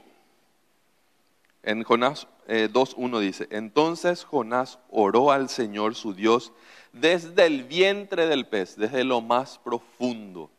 [1.63, 6.51] en Jonás 2.1 eh, dice, entonces Jonás oró al Señor su Dios
[6.93, 10.49] desde el vientre del pez, desde lo más profundo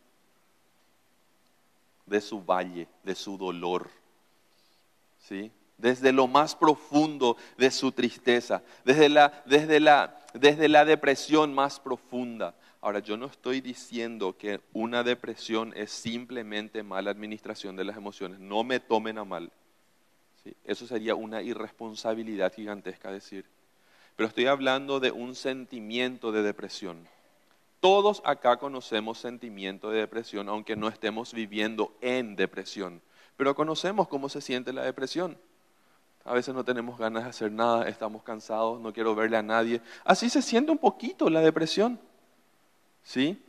[2.07, 3.91] de su valle, de su dolor.
[5.20, 5.51] ¿Sí?
[5.79, 11.81] Desde lo más profundo de su tristeza, desde la, desde la, desde la depresión más
[11.81, 12.55] profunda.
[12.81, 18.39] Ahora, yo no estoy diciendo que una depresión es simplemente mala administración de las emociones,
[18.39, 19.51] no me tomen a mal.
[20.64, 23.45] Eso sería una irresponsabilidad gigantesca decir.
[24.16, 27.07] Pero estoy hablando de un sentimiento de depresión.
[27.81, 33.01] Todos acá conocemos sentimiento de depresión, aunque no estemos viviendo en depresión.
[33.37, 35.39] Pero conocemos cómo se siente la depresión.
[36.29, 39.81] A veces no tenemos ganas de hacer nada, estamos cansados, no quiero verle a nadie.
[40.05, 41.99] Así se siente un poquito la depresión.
[43.03, 43.43] ¿Sí?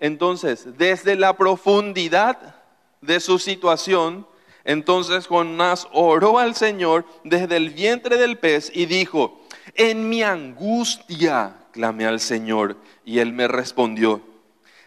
[0.00, 2.56] Entonces, desde la profundidad
[3.00, 4.26] de su situación,
[4.64, 9.40] entonces Jonás oró al Señor desde el vientre del pez y dijo,
[9.74, 14.20] en mi angustia clamé al Señor y él me respondió.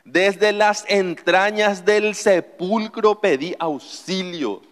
[0.03, 4.70] Desde las entrañas del sepulcro pedí auxilio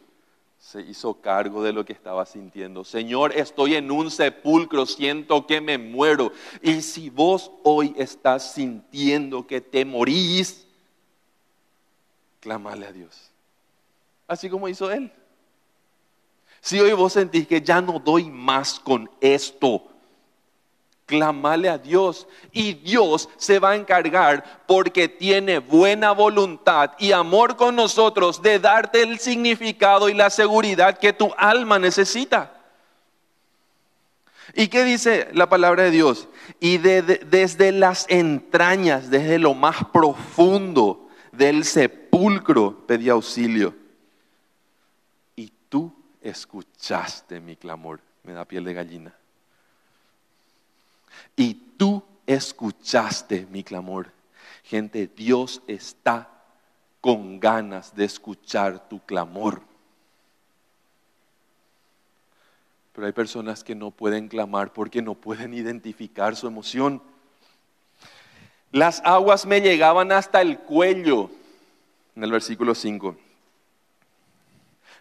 [0.70, 2.84] se hizo cargo de lo que estaba sintiendo.
[2.84, 6.32] Señor, estoy en un sepulcro, siento que me muero.
[6.62, 10.68] Y si vos hoy estás sintiendo que te morís,
[12.40, 13.32] clamale a Dios.
[14.28, 15.12] Así como hizo él.
[16.62, 19.82] Si hoy vos sentís que ya no doy más con esto,
[21.10, 27.56] clamale a Dios y Dios se va a encargar porque tiene buena voluntad y amor
[27.56, 32.56] con nosotros de darte el significado y la seguridad que tu alma necesita.
[34.54, 36.28] ¿Y qué dice la palabra de Dios?
[36.60, 43.76] Y desde las entrañas, desde lo más profundo del sepulcro pedí auxilio.
[45.36, 45.92] Y tú
[46.22, 48.00] escuchaste mi clamor.
[48.24, 49.19] Me da piel de gallina
[51.36, 54.12] y tú escuchaste mi clamor.
[54.64, 56.30] Gente, Dios está
[57.02, 59.62] con ganas de escuchar tu clamor.
[62.94, 67.02] Pero hay personas que no pueden clamar porque no pueden identificar su emoción.
[68.72, 71.32] Las aguas me llegaban hasta el cuello,
[72.16, 73.16] en el versículo 5.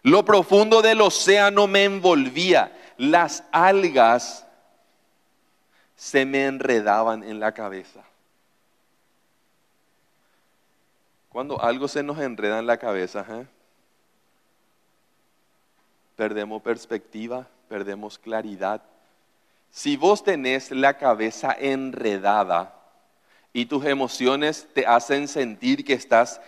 [0.04, 2.72] Lo profundo del océano me envolvía.
[2.96, 4.46] Las algas
[5.98, 8.04] se me enredaban en la cabeza.
[11.28, 13.46] Cuando algo se nos enreda en la cabeza, ¿eh?
[16.14, 18.80] perdemos perspectiva, perdemos claridad.
[19.72, 22.76] Si vos tenés la cabeza enredada
[23.52, 26.40] y tus emociones te hacen sentir que estás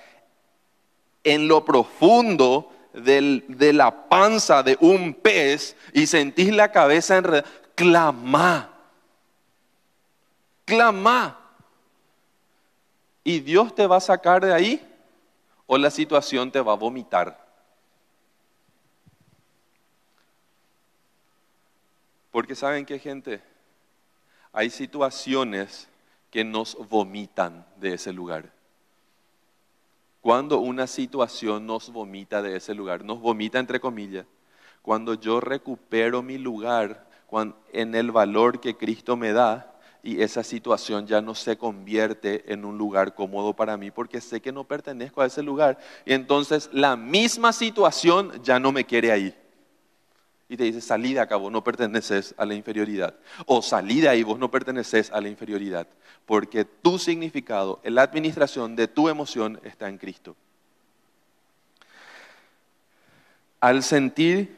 [1.25, 8.70] en lo profundo de la panza de un pez y sentís la cabeza enredada, clama
[10.71, 11.37] clama.
[13.25, 14.81] ¿Y Dios te va a sacar de ahí
[15.67, 17.45] o la situación te va a vomitar?
[22.31, 23.43] Porque saben qué gente,
[24.53, 25.89] hay situaciones
[26.31, 28.53] que nos vomitan de ese lugar.
[30.21, 34.27] Cuando una situación nos vomita de ese lugar, nos vomita entre comillas,
[34.83, 37.09] cuando yo recupero mi lugar
[37.73, 39.70] en el valor que Cristo me da,
[40.03, 44.41] y esa situación ya no se convierte en un lugar cómodo para mí porque sé
[44.41, 45.79] que no pertenezco a ese lugar.
[46.07, 49.35] Y entonces la misma situación ya no me quiere ahí.
[50.49, 53.15] Y te dice, salí de acá, vos no perteneces a la inferioridad.
[53.47, 55.87] O salí de ahí, vos no perteneces a la inferioridad.
[56.27, 60.35] Porque tu significado, la administración de tu emoción está en Cristo.
[63.61, 64.57] Al sentir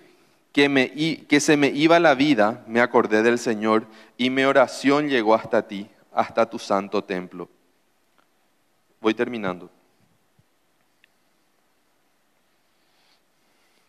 [0.53, 0.93] que, me,
[1.27, 3.87] que se me iba la vida, me acordé del Señor
[4.17, 7.49] y mi oración llegó hasta ti, hasta tu santo templo.
[9.01, 9.71] Voy terminando.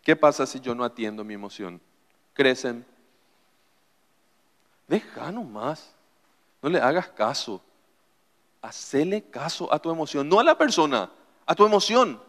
[0.02, 1.80] ¿Qué pasa si yo no atiendo mi emoción?
[2.32, 2.84] Crecen.
[4.88, 5.94] Deja nomás.
[6.60, 7.62] No le hagas caso.
[8.60, 11.10] Hacele caso a tu emoción, no a la persona,
[11.44, 12.20] a tu emoción.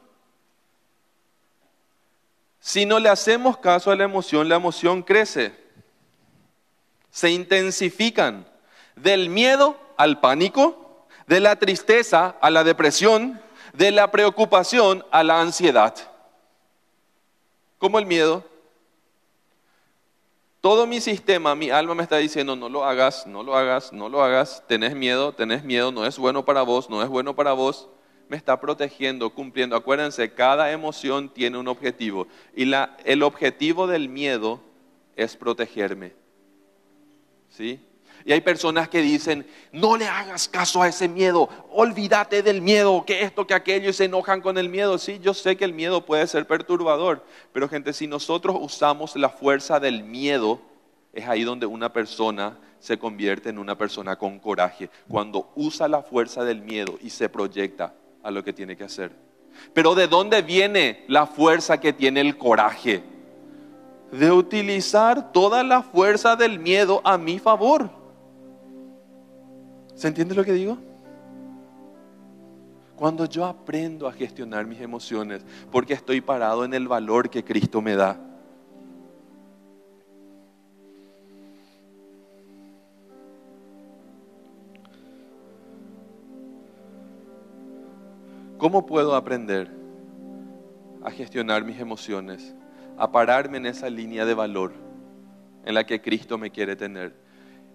[2.65, 5.53] Si no le hacemos caso a la emoción, la emoción crece.
[7.11, 8.47] Se intensifican
[8.95, 13.39] del miedo al pánico, de la tristeza a la depresión,
[13.73, 15.93] de la preocupación a la ansiedad.
[17.77, 18.43] Como el miedo.
[20.59, 24.09] Todo mi sistema, mi alma me está diciendo, no lo hagas, no lo hagas, no
[24.09, 27.53] lo hagas, tenés miedo, tenés miedo, no es bueno para vos, no es bueno para
[27.53, 27.89] vos
[28.27, 29.75] me está protegiendo, cumpliendo.
[29.75, 34.61] Acuérdense, cada emoción tiene un objetivo y la, el objetivo del miedo
[35.15, 36.13] es protegerme.
[37.49, 37.79] ¿Sí?
[38.25, 43.03] Y hay personas que dicen, no le hagas caso a ese miedo, olvídate del miedo,
[43.05, 44.97] que esto, que aquello, y se enojan con el miedo.
[44.97, 47.23] Sí, yo sé que el miedo puede ser perturbador,
[47.53, 50.59] pero gente, si nosotros usamos la fuerza del miedo,
[51.13, 56.01] es ahí donde una persona se convierte en una persona con coraje, cuando usa la
[56.01, 57.93] fuerza del miedo y se proyecta
[58.25, 59.11] a lo que tiene que hacer.
[59.71, 63.03] Pero ¿de dónde viene la fuerza que tiene el coraje?
[64.11, 67.89] De utilizar toda la fuerza del miedo a mi favor.
[69.93, 70.77] ¿Se entiende lo que digo?
[72.95, 77.79] Cuando yo aprendo a gestionar mis emociones, porque estoy parado en el valor que Cristo
[77.79, 78.19] me da.
[88.65, 89.69] ¿Cómo puedo aprender
[91.03, 92.55] a gestionar mis emociones,
[92.97, 94.73] a pararme en esa línea de valor
[95.65, 97.13] en la que Cristo me quiere tener?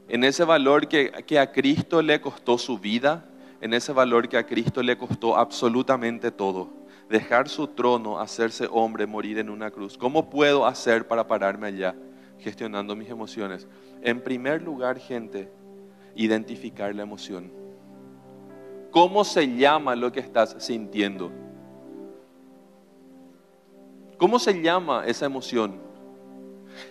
[0.09, 3.25] En ese valor que, que a Cristo le costó su vida,
[3.61, 6.71] en ese valor que a Cristo le costó absolutamente todo.
[7.09, 9.97] Dejar su trono, hacerse hombre, morir en una cruz.
[9.97, 11.95] ¿Cómo puedo hacer para pararme allá
[12.41, 13.69] gestionando mis emociones?
[14.03, 15.53] En primer lugar, gente,
[16.17, 17.60] identificar la emoción.
[18.91, 21.31] ¿Cómo se llama lo que estás sintiendo?
[24.19, 25.79] ¿Cómo se llama esa emoción?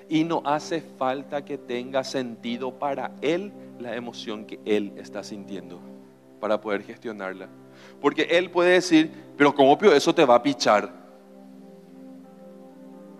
[0.08, 5.80] Y no hace falta que tenga sentido para él la emoción que él está sintiendo
[6.40, 7.50] para poder gestionarla.
[8.02, 10.92] Porque él puede decir, pero como obvio eso te va a pichar.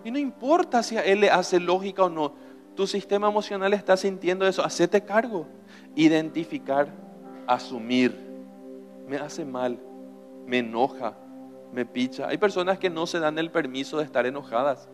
[0.04, 2.32] Y no importa si a él le hace lógica o no,
[2.74, 5.46] tu sistema emocional está sintiendo eso, hacete cargo.
[5.94, 6.88] Identificar,
[7.46, 8.29] asumir,
[9.10, 9.76] me hace mal,
[10.46, 11.16] me enoja,
[11.72, 12.28] me picha.
[12.28, 14.88] Hay personas que no se dan el permiso de estar enojadas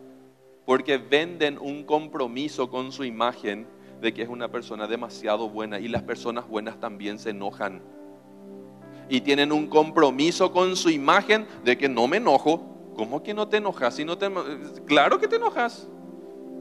[0.65, 3.67] porque venden un compromiso con su imagen
[4.01, 7.83] de que es una persona demasiado buena y las personas buenas también se enojan.
[9.07, 12.93] Y tienen un compromiso con su imagen de que no me enojo.
[12.95, 13.93] ¿Cómo que no te enojas?
[13.93, 14.31] Si no te...
[14.87, 15.87] Claro que te enojas.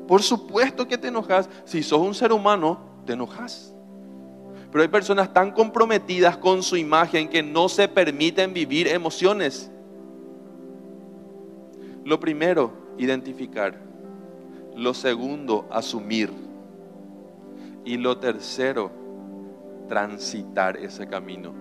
[0.07, 1.49] Por supuesto que te enojas.
[1.65, 3.76] Si sos un ser humano, te enojas.
[4.77, 9.70] Pero hay personas tan comprometidas con su imagen que no se permiten vivir emociones.
[12.05, 13.81] Lo primero, identificar.
[14.77, 16.31] Lo segundo, asumir.
[17.87, 18.91] Y lo tercero,
[19.89, 21.55] transitar ese camino.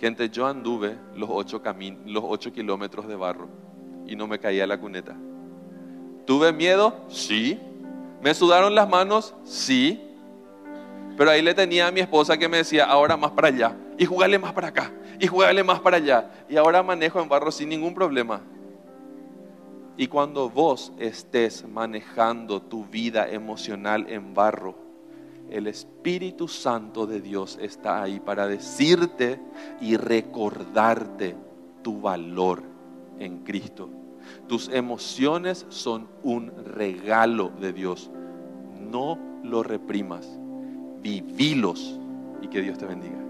[0.00, 1.60] Gente, yo anduve los ocho,
[2.06, 3.48] los ocho kilómetros de barro
[4.06, 5.14] y no me caía la cuneta.
[6.24, 6.94] ¿Tuve miedo?
[7.10, 7.60] Sí.
[8.22, 9.34] ¿Me sudaron las manos?
[9.44, 10.11] Sí.
[11.16, 14.04] Pero ahí le tenía a mi esposa que me decía, ahora más para allá, y
[14.04, 16.30] jugale más para acá, y jugale más para allá.
[16.48, 18.40] Y ahora manejo en barro sin ningún problema.
[19.96, 24.74] Y cuando vos estés manejando tu vida emocional en barro,
[25.50, 29.38] el Espíritu Santo de Dios está ahí para decirte
[29.82, 31.36] y recordarte
[31.82, 32.62] tu valor
[33.18, 33.90] en Cristo.
[34.48, 38.10] Tus emociones son un regalo de Dios.
[38.80, 40.41] No lo reprimas.
[41.02, 41.98] Vivilos
[42.40, 43.21] y que Dios te bendiga.